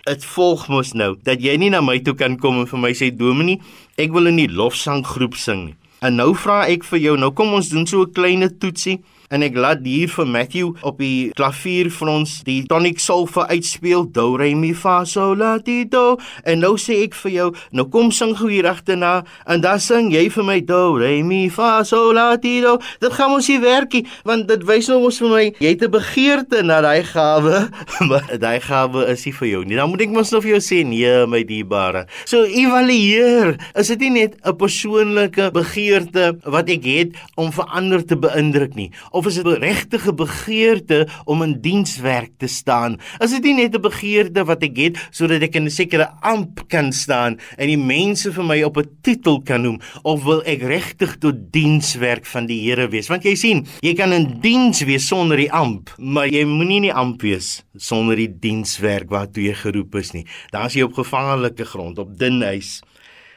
dit 0.07 0.23
volg 0.23 0.69
mos 0.71 0.93
nou 0.95 1.17
dat 1.27 1.41
jy 1.43 1.57
nie 1.59 1.73
na 1.75 1.81
my 1.83 1.97
toe 1.99 2.15
kan 2.15 2.37
kom 2.39 2.61
en 2.61 2.69
vir 2.71 2.79
my 2.79 2.93
sê 2.95 3.11
Dominee, 3.11 3.59
ek 3.99 4.13
wil 4.15 4.31
in 4.31 4.39
die 4.39 4.47
lofsanggroep 4.47 5.35
sing 5.35 5.65
nie. 5.65 5.75
En 6.01 6.15
nou 6.15 6.35
vra 6.37 6.67
ek 6.69 6.85
vir 6.85 7.01
jou, 7.01 7.17
nou 7.17 7.31
kom 7.33 7.55
ons 7.57 7.69
doen 7.73 7.87
so 7.87 8.03
'n 8.05 8.13
klein 8.13 8.59
toetsie 8.59 9.01
en 9.31 9.43
ek 9.47 9.57
laat 9.59 9.83
hier 9.87 10.11
vir 10.11 10.29
Matthew 10.31 10.73
op 10.87 11.01
die 11.03 11.31
klavier 11.37 11.91
vir 11.93 12.11
ons 12.13 12.39
die 12.47 12.61
tonic 12.71 13.01
solfa 13.03 13.47
uitspeel 13.51 14.07
do 14.15 14.27
re 14.39 14.53
mi 14.59 14.73
fa 14.77 15.01
sol 15.09 15.37
la 15.41 15.57
ti 15.63 15.85
do. 15.91 16.17
En 16.47 16.63
nou 16.63 16.75
sê 16.81 17.01
ek 17.05 17.17
vir 17.25 17.33
jou 17.35 17.49
nou 17.77 17.87
kom 17.93 18.13
sing 18.15 18.35
gou 18.39 18.51
hier 18.51 18.69
agterna 18.71 19.25
en 19.51 19.63
dan 19.65 19.83
sing 19.83 20.13
jy 20.15 20.27
vir 20.33 20.47
my 20.47 20.59
do 20.67 20.97
re 21.01 21.13
mi 21.27 21.47
fa 21.53 21.81
sol 21.87 22.15
la 22.17 22.29
ti 22.43 22.59
do. 22.65 22.77
Dit 23.03 23.17
gaan 23.17 23.35
ons 23.37 23.51
nie 23.51 23.61
werkie 23.63 24.05
want 24.29 24.47
dit 24.51 24.67
wys 24.69 24.91
nou 24.93 25.01
mos 25.05 25.21
vir 25.23 25.33
my 25.33 25.45
jy 25.59 25.75
het 25.75 25.83
'n 25.83 25.91
begeerte 25.91 26.63
na 26.63 26.81
daai 26.81 27.03
gawe 27.03 27.57
maar 28.09 28.31
daai 28.39 28.61
gawe 28.61 29.07
is 29.13 29.27
nie 29.27 29.35
vir 29.41 29.49
jou 29.49 29.65
nie. 29.65 29.77
Dan 29.77 29.91
moet 29.91 30.07
ek 30.07 30.15
mos 30.15 30.33
nou 30.33 30.41
vir 30.41 30.57
jou 30.57 30.63
sê 30.63 30.85
nee 30.87 31.27
my 31.27 31.43
dierbare 31.43 32.07
so 32.25 32.45
evalueer 32.45 33.57
is 33.75 33.89
dit 33.89 34.01
nie 34.07 34.23
net 34.23 34.37
'n 34.45 34.57
persoonlike 34.57 35.51
begeerte 35.53 36.37
wat 36.45 36.69
ek 36.71 36.85
het 36.85 37.11
om 37.37 37.53
vir 37.53 37.67
ander 37.71 38.03
te 38.05 38.17
beïndruk 38.17 38.75
nie 38.77 38.91
of 39.17 39.27
is 39.27 39.39
dit 39.41 39.47
'n 39.47 39.61
regte 39.61 40.13
begeerte 40.13 41.09
om 41.25 41.43
in 41.43 41.61
dienswerk 41.61 42.33
te 42.39 42.47
staan? 42.47 42.99
Is 43.19 43.31
dit 43.31 43.43
nie 43.43 43.55
net 43.55 43.75
'n 43.75 43.81
begeerte 43.81 44.45
wat 44.45 44.63
ek 44.63 44.77
het 44.77 45.09
sodat 45.11 45.43
ek 45.43 45.55
in 45.57 45.65
'n 45.65 45.71
sekere 45.71 46.11
amp 46.21 46.69
kan 46.69 46.93
staan 46.93 47.39
en 47.57 47.67
die 47.67 47.79
mense 47.79 48.33
vir 48.33 48.45
my 48.45 48.63
op 48.63 48.77
'n 48.77 48.91
titel 49.03 49.41
kan 49.43 49.63
noem 49.63 49.81
of 50.03 50.25
wil 50.25 50.43
ek 50.45 50.63
regtig 50.63 51.17
tot 51.19 51.53
dienswerk 51.53 52.27
van 52.27 52.47
die 52.47 52.61
Here 52.67 52.89
wees? 52.89 53.09
Want 53.09 53.25
jy 53.25 53.35
sien, 53.35 53.67
jy 53.81 53.95
kan 53.95 54.13
in 54.13 54.41
diens 54.41 54.85
wees 54.85 55.07
sonder 55.07 55.37
die 55.37 55.53
amp, 55.53 55.95
maar 55.99 56.29
jy 56.29 56.45
moenie 56.45 56.81
nie 56.81 56.93
amp 56.93 57.23
wees 57.23 57.65
sonder 57.77 58.17
die 58.17 58.39
dienswerk 58.41 59.09
waartoe 59.09 59.45
jy 59.45 59.55
geroep 59.55 59.95
is 59.95 60.13
nie. 60.13 60.27
Daar's 60.51 60.75
jy 60.75 60.83
op 60.83 60.95
gevangelike 60.95 61.65
grond, 61.65 61.99
op 61.99 62.19
dun 62.19 62.43
ys. 62.43 62.83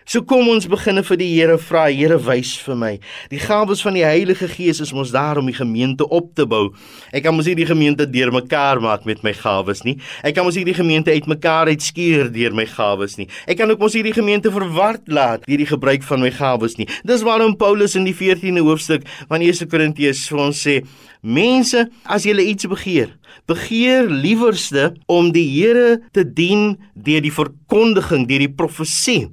So 0.10 0.24
kom 0.26 0.48
ons 0.50 0.66
beginne 0.66 1.04
vir 1.06 1.18
die 1.22 1.28
Here 1.36 1.56
vra, 1.62 1.84
Here 1.94 2.16
wys 2.26 2.56
vir 2.66 2.78
my. 2.82 2.96
Die 3.30 3.38
gawes 3.38 3.84
van 3.86 3.94
die 3.94 4.02
Heilige 4.02 4.48
Gees 4.50 4.80
is 4.82 4.90
mos 4.90 5.12
daar 5.14 5.38
om 5.38 5.46
die 5.46 5.54
gemeente 5.54 6.08
op 6.10 6.32
te 6.34 6.48
bou. 6.50 6.72
Ek 7.14 7.28
kan 7.28 7.36
mos 7.38 7.46
nie 7.46 7.54
die 7.60 7.68
gemeente 7.70 8.08
deurmekaar 8.10 8.82
maak 8.82 9.06
met 9.06 9.22
my 9.22 9.36
gawes 9.38 9.84
nie. 9.86 10.00
Ek 10.26 10.34
kan 10.34 10.48
mos 10.48 10.58
nie 10.58 10.66
die 10.66 10.74
gemeente 10.74 11.14
uitmekaar 11.14 11.70
uitskeer 11.70 12.32
deur 12.34 12.56
my 12.58 12.66
gawes 12.72 13.20
nie. 13.20 13.28
Ek 13.46 13.60
kan 13.60 13.70
ook 13.70 13.84
mos 13.84 13.94
nie 13.94 14.02
die 14.08 14.16
gemeente 14.16 14.50
verward 14.56 15.06
laat 15.14 15.46
deur 15.46 15.62
die 15.62 15.70
gebruik 15.70 16.02
van 16.08 16.26
my 16.26 16.34
gawes 16.34 16.80
nie. 16.82 16.90
Dis 17.06 17.22
waarom 17.28 17.54
Paulus 17.62 17.94
in 18.00 18.10
die 18.10 18.16
14de 18.18 18.66
hoofstuk 18.66 19.06
van 19.30 19.46
1 19.46 19.70
Korintiërs 19.70 20.24
vir 20.32 20.42
ons 20.48 20.64
sê: 20.66 20.80
Mense, 21.22 21.86
as 22.10 22.26
julle 22.26 22.48
iets 22.50 22.66
begeer, 22.72 23.14
begeer 23.46 24.10
liewerste 24.10 24.90
om 25.06 25.30
die 25.36 25.46
Here 25.54 26.00
te 26.18 26.26
dien 26.26 26.80
deur 26.98 27.22
die 27.22 27.36
verkondiging, 27.36 28.26
deur 28.26 28.48
die 28.48 28.54
profesie 28.58 29.28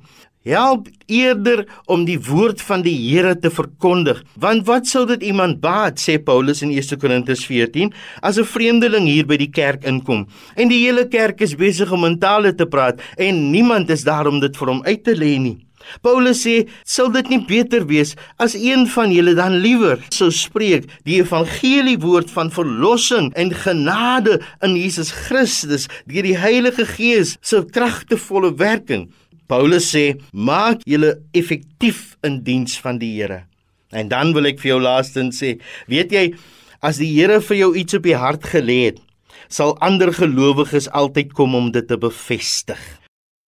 help 0.47 0.89
eerder 1.07 1.65
om 1.87 2.05
die 2.07 2.19
woord 2.23 2.63
van 2.63 2.83
die 2.87 2.95
Here 2.97 3.35
te 3.39 3.51
verkondig. 3.51 4.23
Want 4.41 4.67
wat 4.67 4.87
sou 4.87 5.05
dit 5.07 5.23
iemand 5.23 5.61
baat 5.61 6.01
sê 6.03 6.19
Paulus 6.23 6.63
in 6.63 6.73
1 6.75 6.99
Korintiërs 7.03 7.47
14 7.47 7.93
as 8.23 8.39
'n 8.39 8.45
vreemdeling 8.45 9.07
hier 9.07 9.27
by 9.27 9.37
die 9.37 9.51
kerk 9.51 9.85
inkom? 9.85 10.27
En 10.57 10.69
die 10.69 10.85
hele 10.87 11.09
kerk 11.09 11.41
is 11.41 11.55
besig 11.55 11.93
om 11.93 12.05
in 12.05 12.19
tale 12.19 12.55
te 12.55 12.67
praat 12.67 13.01
en 13.17 13.51
niemand 13.51 13.91
is 13.91 14.05
daar 14.05 14.27
om 14.27 14.41
dit 14.41 14.57
vir 14.57 14.69
hom 14.69 14.83
uit 14.85 15.05
te 15.05 15.15
lê 15.15 15.39
nie. 15.39 15.67
Paulus 16.03 16.43
sê 16.45 16.67
sal 16.85 17.11
dit 17.15 17.29
nie 17.31 17.43
beter 17.49 17.87
wees 17.91 18.15
as 18.43 18.57
een 18.59 18.87
van 18.91 19.13
julle 19.15 19.37
dan 19.39 19.59
liewer 19.65 20.01
sou 20.15 20.31
spreek 20.35 20.89
die 21.09 21.21
evangelie 21.21 21.99
woord 22.03 22.33
van 22.35 22.51
verlossing 22.55 23.33
en 23.39 23.55
genade 23.55 24.41
in 24.67 24.77
Jesus 24.79 25.13
Christus 25.27 25.87
deur 26.11 26.27
die 26.27 26.39
Heilige 26.39 26.87
Gees 26.97 27.37
se 27.41 27.63
kragtevolle 27.65 28.55
werking 28.59 29.09
Paulus 29.47 29.95
sê: 29.95 30.19
"Maak 30.33 30.83
julle 30.85 31.23
effektief 31.33 32.17
in 32.23 32.43
diens 32.43 32.79
van 32.81 32.99
die 32.99 33.15
Here." 33.15 33.45
En 33.91 34.09
dan 34.09 34.33
wil 34.35 34.47
ek 34.51 34.59
vir 34.61 34.75
jou 34.75 34.81
laastens 34.83 35.39
sê, 35.43 35.57
weet 35.87 36.13
jy, 36.13 36.35
as 36.83 36.99
die 36.99 37.13
Here 37.15 37.41
vir 37.41 37.57
jou 37.57 37.75
iets 37.79 37.95
op 37.95 38.03
die 38.03 38.19
hart 38.19 38.43
gelê 38.51 38.79
het, 38.91 39.01
sal 39.49 39.77
ander 39.85 40.13
gelowiges 40.13 40.91
altyd 40.91 41.33
kom 41.33 41.55
om 41.55 41.71
dit 41.71 41.87
te 41.87 41.97
bevestig. 41.97 42.81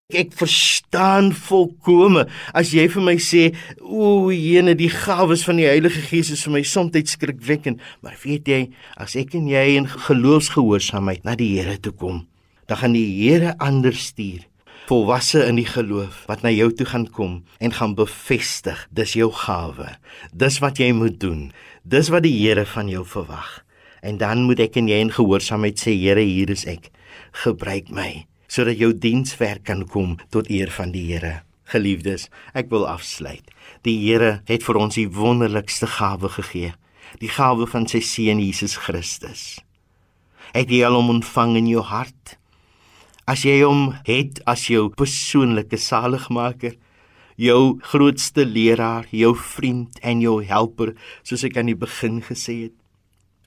Ek 0.09 0.31
verstaan 0.33 1.35
volkome 1.37 2.23
as 2.57 2.71
jy 2.73 2.87
vir 2.89 3.03
my 3.03 3.17
sê, 3.17 3.55
"O, 3.83 4.31
jene, 4.31 4.75
die 4.75 4.89
gawes 4.89 5.45
van 5.45 5.57
die 5.57 5.67
Heilige 5.67 6.01
Gees 6.01 6.31
is 6.31 6.45
vir 6.45 6.53
my 6.53 6.63
soms 6.63 6.93
skrikwekkend." 7.11 7.81
Maar 8.01 8.17
weet 8.23 8.49
jy, 8.49 8.71
as 8.97 9.17
ek 9.17 9.35
en 9.35 9.47
jy 9.49 9.77
in 9.77 9.87
geloofsgehoorsaamheid 9.87 11.25
na 11.25 11.35
die 11.35 11.61
Here 11.61 11.77
toe 11.77 11.93
kom, 11.93 12.27
dan 12.67 12.77
gaan 12.79 12.93
die 12.95 13.29
Here 13.29 13.55
anders 13.59 14.07
stuur 14.07 14.47
volwasse 14.88 15.42
in 15.44 15.59
die 15.61 15.68
geloof 15.68 16.22
wat 16.31 16.40
na 16.44 16.51
jou 16.55 16.70
toe 16.72 16.87
gaan 16.88 17.07
kom 17.12 17.33
en 17.61 17.74
gaan 17.77 17.92
bevestig 17.98 18.87
dis 18.96 19.12
jou 19.18 19.29
gawe. 19.44 19.90
Dis 20.33 20.59
wat 20.64 20.81
jy 20.81 20.94
moet 20.96 21.18
doen. 21.20 21.51
Dis 21.85 22.09
wat 22.09 22.24
die 22.24 22.33
Here 22.38 22.64
van 22.64 22.88
jou 22.88 23.05
verwag. 23.05 23.62
En 24.01 24.16
dan 24.16 24.46
moet 24.48 24.62
ek 24.64 24.79
en 24.81 24.88
jy 24.88 25.03
in 25.05 25.12
gehoorsaamheid 25.12 25.81
sê 25.81 25.92
Here, 25.92 26.24
hier 26.24 26.48
is 26.55 26.64
ek. 26.64 26.88
Gebruik 27.44 27.92
my 27.92 28.24
sodat 28.48 28.79
jou 28.81 28.94
dienswerk 28.96 29.66
kan 29.68 29.83
kom 29.85 30.14
tot 30.33 30.48
eer 30.48 30.72
van 30.72 30.94
die 30.94 31.05
Here. 31.11 31.42
Geliefdes, 31.68 32.31
ek 32.57 32.70
wil 32.72 32.87
afsluit. 32.88 33.44
Die 33.85 33.98
Here 34.07 34.38
het 34.48 34.64
vir 34.64 34.81
ons 34.81 34.96
die 34.96 35.09
wonderlikste 35.12 35.90
gawe 35.98 36.33
gegee, 36.33 36.72
die 37.20 37.29
gawe 37.29 37.68
van 37.68 37.85
sy 37.92 38.01
seun 38.01 38.40
Jesus 38.40 38.79
Christus. 38.81 39.59
Het 40.55 40.72
jy 40.72 40.81
al 40.88 40.96
hom 40.96 41.18
ontvang 41.18 41.59
in 41.61 41.68
jou 41.68 41.85
hart? 41.85 42.38
As 43.29 43.45
jy 43.45 43.61
hom 43.61 43.91
het 44.07 44.41
as 44.49 44.64
jou 44.73 44.88
persoonlike 44.97 45.77
saligmaker, 45.77 46.79
jou 47.38 47.79
grootste 47.93 48.47
leraar, 48.49 49.07
jou 49.12 49.35
vriend 49.37 50.01
en 50.03 50.23
jou 50.25 50.41
helper, 50.43 50.95
soos 51.23 51.45
ek 51.47 51.61
aan 51.61 51.69
die 51.71 51.79
begin 51.79 52.23
gesê 52.25 52.57
het. 52.64 52.77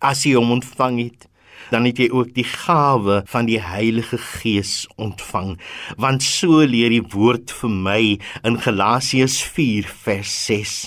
As 0.02 0.24
jy 0.26 0.38
hom 0.38 0.54
ontvang 0.54 1.02
het, 1.02 1.28
dan 1.74 1.86
het 1.86 2.00
jy 2.02 2.08
ook 2.14 2.32
die 2.36 2.46
gawe 2.48 3.22
van 3.30 3.50
die 3.50 3.60
Heilige 3.62 4.18
Gees 4.18 4.88
ontvang. 5.02 5.56
Want 6.02 6.26
so 6.26 6.64
leer 6.66 6.94
die 6.94 7.04
woord 7.14 7.54
vir 7.62 7.74
my 7.88 8.02
in 8.48 8.58
Galasiërs 8.62 9.42
4 9.54 9.90
vers 10.06 10.34
6 10.48 10.78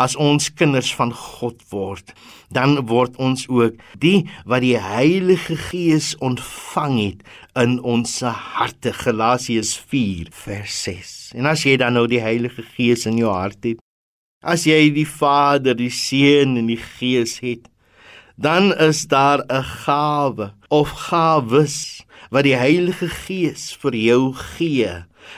as 0.00 0.16
ons 0.16 0.50
kinders 0.58 0.90
van 0.94 1.12
God 1.14 1.62
word, 1.70 2.12
dan 2.54 2.76
word 2.90 3.16
ons 3.22 3.46
ook 3.48 3.78
die 4.02 4.26
wat 4.46 4.64
die 4.64 4.76
Heilige 4.80 5.56
Gees 5.70 6.14
ontvang 6.18 6.96
het 6.98 7.22
in 7.58 7.78
ons 7.82 8.20
harte. 8.22 8.92
Galasiërs 8.94 9.76
4 9.78 10.30
vers 10.34 10.82
6. 10.86 11.14
En 11.38 11.46
as 11.50 11.64
jy 11.66 11.76
dan 11.80 11.94
nou 11.98 12.06
die 12.10 12.22
Heilige 12.22 12.66
Gees 12.74 13.06
in 13.10 13.18
jou 13.22 13.32
hart 13.32 13.62
het, 13.64 13.78
as 14.44 14.66
jy 14.68 14.90
die 14.92 15.08
Vader, 15.08 15.76
die 15.78 15.92
Seun 15.92 16.58
en 16.60 16.68
die 16.68 16.80
Gees 16.80 17.38
het, 17.44 17.70
dan 18.36 18.74
is 18.74 19.06
daar 19.06 19.44
'n 19.48 19.62
gawe 19.62 20.52
of 20.68 20.90
gawes 20.90 22.03
wat 22.34 22.48
die 22.48 22.56
Heilige 22.58 23.06
Gees 23.06 23.68
vir 23.78 23.94
jou 23.94 24.22
gee 24.34 24.90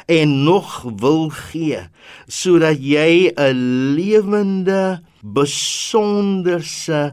en 0.08 0.30
nog 0.46 0.80
wil 1.02 1.28
gee 1.28 1.82
sodat 2.24 2.80
jy 2.80 3.28
'n 3.36 3.60
lewende 3.98 5.04
besonderse 5.20 7.12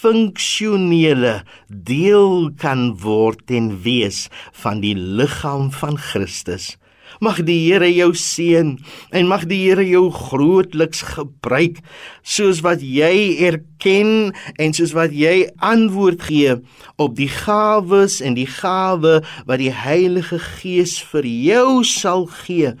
funksionele 0.00 1.42
deel 1.68 2.50
kan 2.56 2.96
word 3.02 3.50
en 3.50 3.82
wees 3.82 4.28
van 4.62 4.80
die 4.80 4.94
liggaam 4.94 5.72
van 5.72 5.98
Christus. 5.98 6.76
Mag 7.20 7.42
die 7.44 7.58
Here 7.66 7.84
jou 7.92 8.14
seën 8.16 8.78
en 9.12 9.26
mag 9.28 9.42
die 9.50 9.58
Here 9.66 9.84
jou 9.84 10.06
grootliks 10.08 11.02
gebruik 11.04 11.82
soos 12.24 12.62
wat 12.64 12.80
jy 12.80 13.36
erken 13.44 14.32
en 14.56 14.72
soos 14.72 14.94
wat 14.96 15.12
jy 15.12 15.50
antwoord 15.60 16.24
gee 16.30 16.54
op 16.96 17.18
die 17.18 17.28
gawes 17.28 18.22
en 18.24 18.38
die 18.38 18.48
gawe 18.48 19.18
wat 19.20 19.60
die 19.60 19.68
Heilige 19.68 20.40
Gees 20.40 20.96
vir 21.10 21.28
jou 21.28 21.82
sal 21.84 22.24
gee 22.46 22.72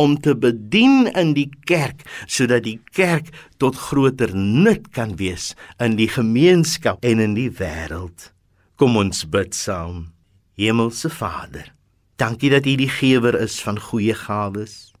om 0.00 0.16
te 0.24 0.32
bedien 0.40 1.10
in 1.12 1.34
die 1.36 1.50
kerk 1.68 2.06
sodat 2.24 2.64
die 2.64 2.78
kerk 2.96 3.28
tot 3.60 3.76
groter 3.76 4.32
nut 4.32 4.88
kan 4.96 5.18
wees 5.20 5.52
in 5.76 6.00
die 6.00 6.08
gemeenskap 6.08 7.04
en 7.04 7.20
in 7.20 7.36
die 7.36 7.50
wêreld. 7.60 8.32
Kom 8.80 8.96
ons 8.96 9.26
bid 9.28 9.52
saam. 9.52 10.06
Hemelse 10.56 11.12
Vader 11.12 11.68
Dankie 12.22 12.52
dat 12.52 12.66
U 12.70 12.76
die 12.78 12.90
gewer 12.90 13.34
is 13.40 13.56
van 13.64 13.80
goeie 13.82 14.14
gawes. 14.14 14.92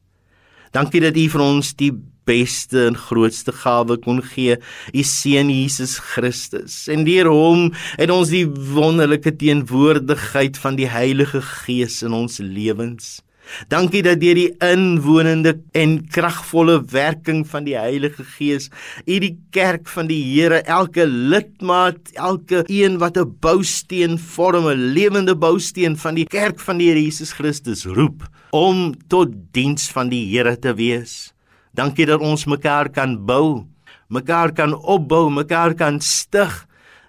Dankie 0.74 1.02
dat 1.04 1.14
U 1.14 1.28
vir 1.30 1.42
ons 1.44 1.68
die 1.78 1.92
beste 2.26 2.88
en 2.88 2.96
grootste 2.98 3.52
gawe 3.54 3.94
kon 4.02 4.18
gee, 4.32 4.56
U 4.90 5.02
seun 5.06 5.52
Jesus 5.52 5.98
Christus. 6.02 6.88
En 6.90 7.04
deur 7.06 7.30
hom 7.30 7.68
het 8.00 8.10
ons 8.10 8.32
die 8.32 8.46
wonderlike 8.48 9.36
teenwoordigheid 9.38 10.58
van 10.58 10.80
die 10.80 10.88
Heilige 10.90 11.44
Gees 11.46 12.00
in 12.02 12.16
ons 12.16 12.40
lewens. 12.42 13.20
Dankie 13.68 14.02
dat 14.02 14.20
deur 14.20 14.38
die 14.38 14.50
inwonende 14.64 15.54
en 15.76 15.98
kragvolle 16.08 16.78
werking 16.92 17.42
van 17.48 17.66
die 17.66 17.76
Heilige 17.76 18.24
Gees, 18.24 18.70
U 19.06 19.18
die 19.22 19.34
kerk 19.54 19.88
van 19.92 20.08
die 20.10 20.20
Here, 20.22 20.62
elke 20.64 21.06
lidmaat, 21.06 22.14
elke 22.14 22.64
een 22.66 22.98
wat 22.98 23.18
'n 23.18 23.36
bousteen 23.40 24.18
vorm, 24.18 24.66
'n 24.66 24.92
lewende 24.94 25.36
bousteen 25.36 25.96
van 25.96 26.14
die 26.14 26.26
kerk 26.26 26.60
van 26.60 26.78
die 26.78 26.88
Here 26.88 27.02
Jesus 27.02 27.32
Christus 27.32 27.84
roep 27.84 28.28
om 28.50 28.94
tot 29.08 29.28
diens 29.52 29.90
van 29.90 30.08
die 30.08 30.24
Here 30.30 30.58
te 30.58 30.74
wees. 30.74 31.32
Dankie 31.72 32.06
dat 32.06 32.20
ons 32.20 32.44
mekaar 32.44 32.90
kan 32.90 33.24
bou, 33.24 33.64
mekaar 34.08 34.52
kan 34.52 34.74
opbou, 34.74 35.30
mekaar 35.30 35.74
kan 35.74 36.00
stig 36.00 36.66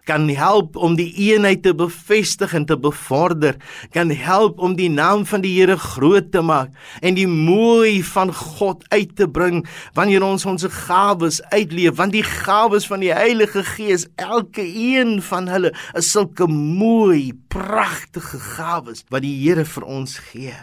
kan 0.07 0.27
help 0.29 0.75
om 0.75 0.95
die 0.99 1.09
eenheid 1.29 1.63
te 1.63 1.73
bevestig 1.75 2.53
en 2.57 2.65
te 2.67 2.77
bevorder, 2.79 3.57
kan 3.95 4.11
help 4.11 4.59
om 4.59 4.75
die 4.75 4.89
naam 4.91 5.25
van 5.29 5.43
die 5.43 5.53
Here 5.53 5.77
groot 5.77 6.31
te 6.33 6.41
maak 6.41 6.73
en 7.01 7.15
die 7.15 7.27
mooi 7.29 8.01
van 8.03 8.33
God 8.33 8.83
uit 8.91 9.15
te 9.15 9.27
bring 9.29 9.63
wanneer 9.97 10.25
ons 10.25 10.45
ons 10.49 10.65
gawes 10.85 11.39
uitleef, 11.53 11.95
want 11.99 12.15
die 12.15 12.25
gawes 12.25 12.87
van 12.89 13.03
die 13.03 13.13
Heilige 13.13 13.63
Gees, 13.73 14.07
elke 14.15 14.63
een 14.65 15.19
van 15.23 15.47
hulle 15.51 15.73
is 15.97 16.11
sulke 16.11 16.47
mooi, 16.49 17.31
pragtige 17.53 18.41
gawes 18.53 19.05
wat 19.09 19.23
die 19.25 19.35
Here 19.43 19.65
vir 19.67 19.85
ons 19.87 20.17
gee. 20.31 20.55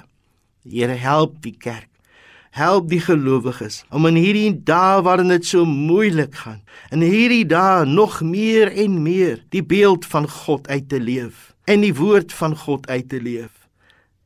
Die 0.65 0.81
Here 0.81 0.97
help 0.99 1.41
die 1.45 1.57
kerk 1.57 1.90
help 2.51 2.89
die 2.91 3.01
gelowiges 3.01 3.83
om 3.91 4.09
in 4.11 4.19
hierdie 4.19 4.53
dae 4.67 5.03
waarin 5.07 5.31
dit 5.31 5.47
so 5.47 5.65
moeilik 5.65 6.35
gaan, 6.43 6.63
in 6.91 7.05
hierdie 7.05 7.47
dae 7.47 7.87
nog 7.87 8.21
meer 8.27 8.73
en 8.73 9.03
meer 9.03 9.45
die 9.55 9.63
beeld 9.63 10.07
van 10.07 10.29
God 10.29 10.69
uit 10.69 10.89
te 10.91 11.01
leef 11.01 11.53
en 11.71 11.85
die 11.87 11.95
woord 11.95 12.35
van 12.35 12.57
God 12.57 12.89
uit 12.91 13.09
te 13.09 13.21
leef 13.23 13.69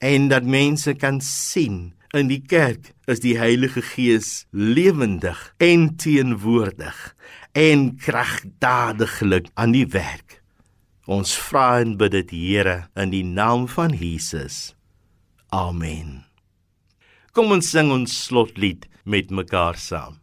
en 0.05 0.29
dat 0.33 0.45
mense 0.45 0.95
kan 1.01 1.21
sien 1.21 1.93
in 2.15 2.31
die 2.31 2.43
kerk 2.47 2.93
is 3.11 3.21
die 3.25 3.35
Heilige 3.39 3.83
Gees 3.83 4.45
lewendig 4.51 5.41
en 5.63 5.91
teenwoordig 6.01 6.99
en 7.55 7.95
kragtadiglik 7.97 9.51
aan 9.55 9.75
die 9.75 9.87
werk. 9.87 10.41
Ons 11.07 11.35
vra 11.37 11.81
en 11.83 11.97
bid 12.01 12.15
dit 12.15 12.31
Here 12.33 12.85
in 12.99 13.13
die 13.13 13.25
naam 13.27 13.69
van 13.69 13.95
Jesus. 13.99 14.75
Amen. 15.53 16.34
Kom 17.35 17.51
ons 17.51 17.67
sing 17.67 17.89
ons 17.91 18.13
slotlied 18.29 18.85
met 19.11 19.33
mekaar 19.35 19.75
saam. 19.75 20.21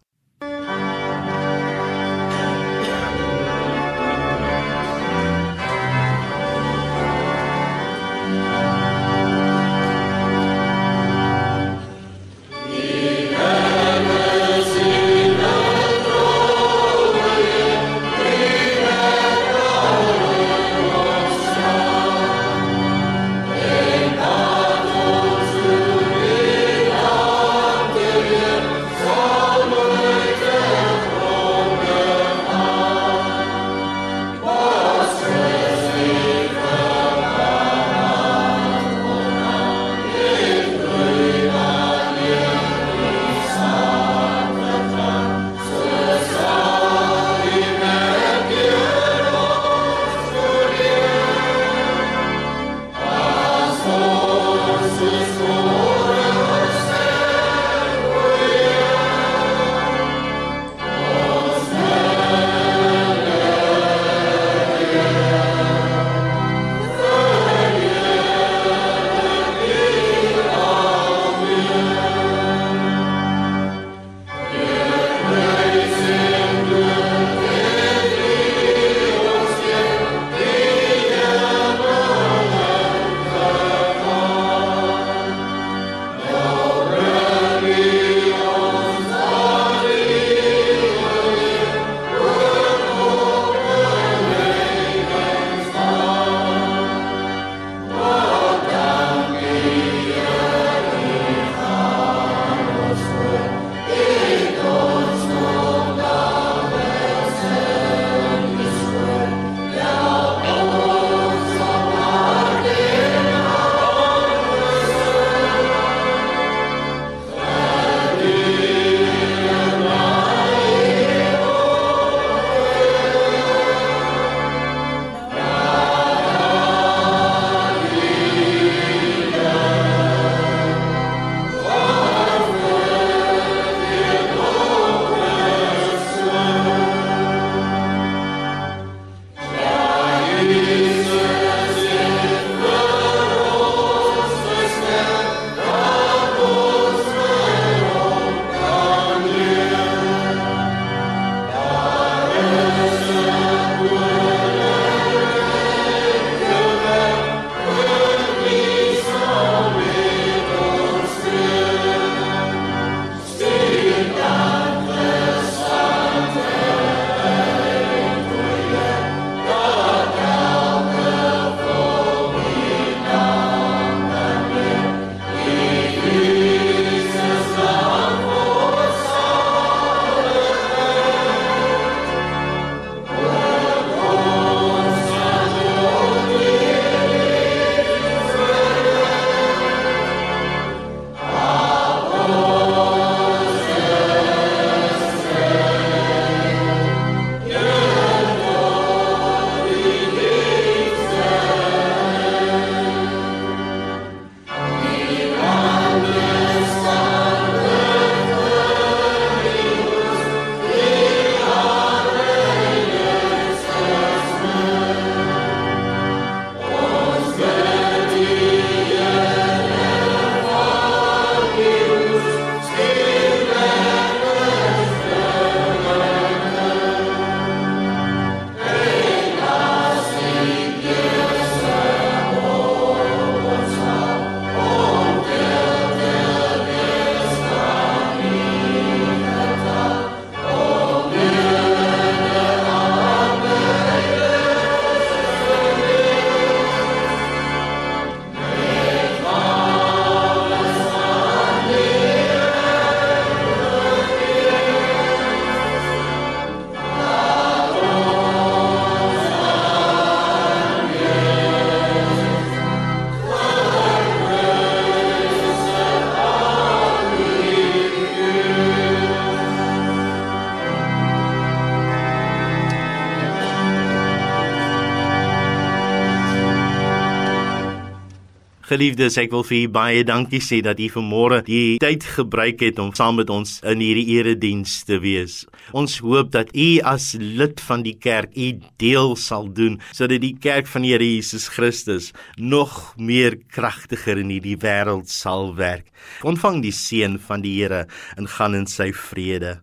Geliefdes, 278.71 279.17
ek 279.19 279.33
wil 279.33 279.41
vir 279.43 279.57
u 279.65 279.69
baie 279.75 280.03
dankie 280.07 280.39
sê 280.39 280.61
dat 280.63 280.79
u 280.79 280.85
vanmôre 280.93 281.41
die 281.43 281.75
tyd 281.83 282.05
gebruik 282.07 282.61
het 282.63 282.77
om 282.79 282.93
saam 282.95 283.17
met 283.19 283.27
ons 283.33 283.57
in 283.67 283.81
hierdie 283.83 284.05
erediens 284.15 284.77
te 284.87 284.95
wees. 285.03 285.41
Ons 285.75 285.97
hoop 285.99 286.29
dat 286.31 286.53
u 286.55 286.69
as 286.87 287.09
lid 287.19 287.59
van 287.67 287.83
die 287.83 287.97
kerk 287.99 288.31
u 288.31 288.47
deel 288.79 289.17
sal 289.19 289.49
doen 289.51 289.75
sodat 289.89 290.23
die 290.23 290.37
kerk 290.39 290.71
van 290.71 290.87
die 290.87 290.93
Here 290.93 291.03
Jesus 291.03 291.49
Christus 291.51 292.13
nog 292.39 292.95
meer 292.95 293.35
kragtiger 293.51 294.23
in 294.23 294.31
hierdie 294.31 294.55
wêreld 294.63 295.11
sal 295.11 295.51
werk. 295.59 295.91
Ontvang 296.23 296.63
die 296.63 296.71
seën 296.71 297.19
van 297.27 297.43
die 297.43 297.57
Here 297.59 297.89
en 298.15 298.31
gaan 298.39 298.55
in 298.55 298.71
sy 298.71 298.93
vrede. 298.95 299.57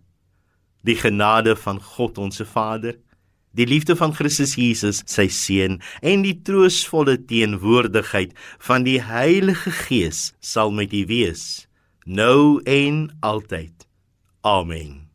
Die 0.85 0.99
genade 1.01 1.57
van 1.57 1.81
God 1.97 2.21
ons 2.21 2.45
Vader 2.53 3.01
Die 3.57 3.65
liefde 3.65 3.95
van 3.97 4.13
Christus 4.13 4.53
Jesus, 4.59 5.01
sy 5.09 5.27
seun 5.33 5.79
en 6.05 6.21
die 6.25 6.35
troostvolle 6.45 7.17
teenwoordigheid 7.29 8.35
van 8.61 8.85
die 8.85 8.99
Heilige 9.01 9.73
Gees 9.85 10.29
sal 10.39 10.71
met 10.71 10.93
u 10.93 11.05
wees 11.09 11.65
nou 12.09 12.61
en 12.63 13.17
altyd. 13.19 13.87
Amen. 14.41 15.08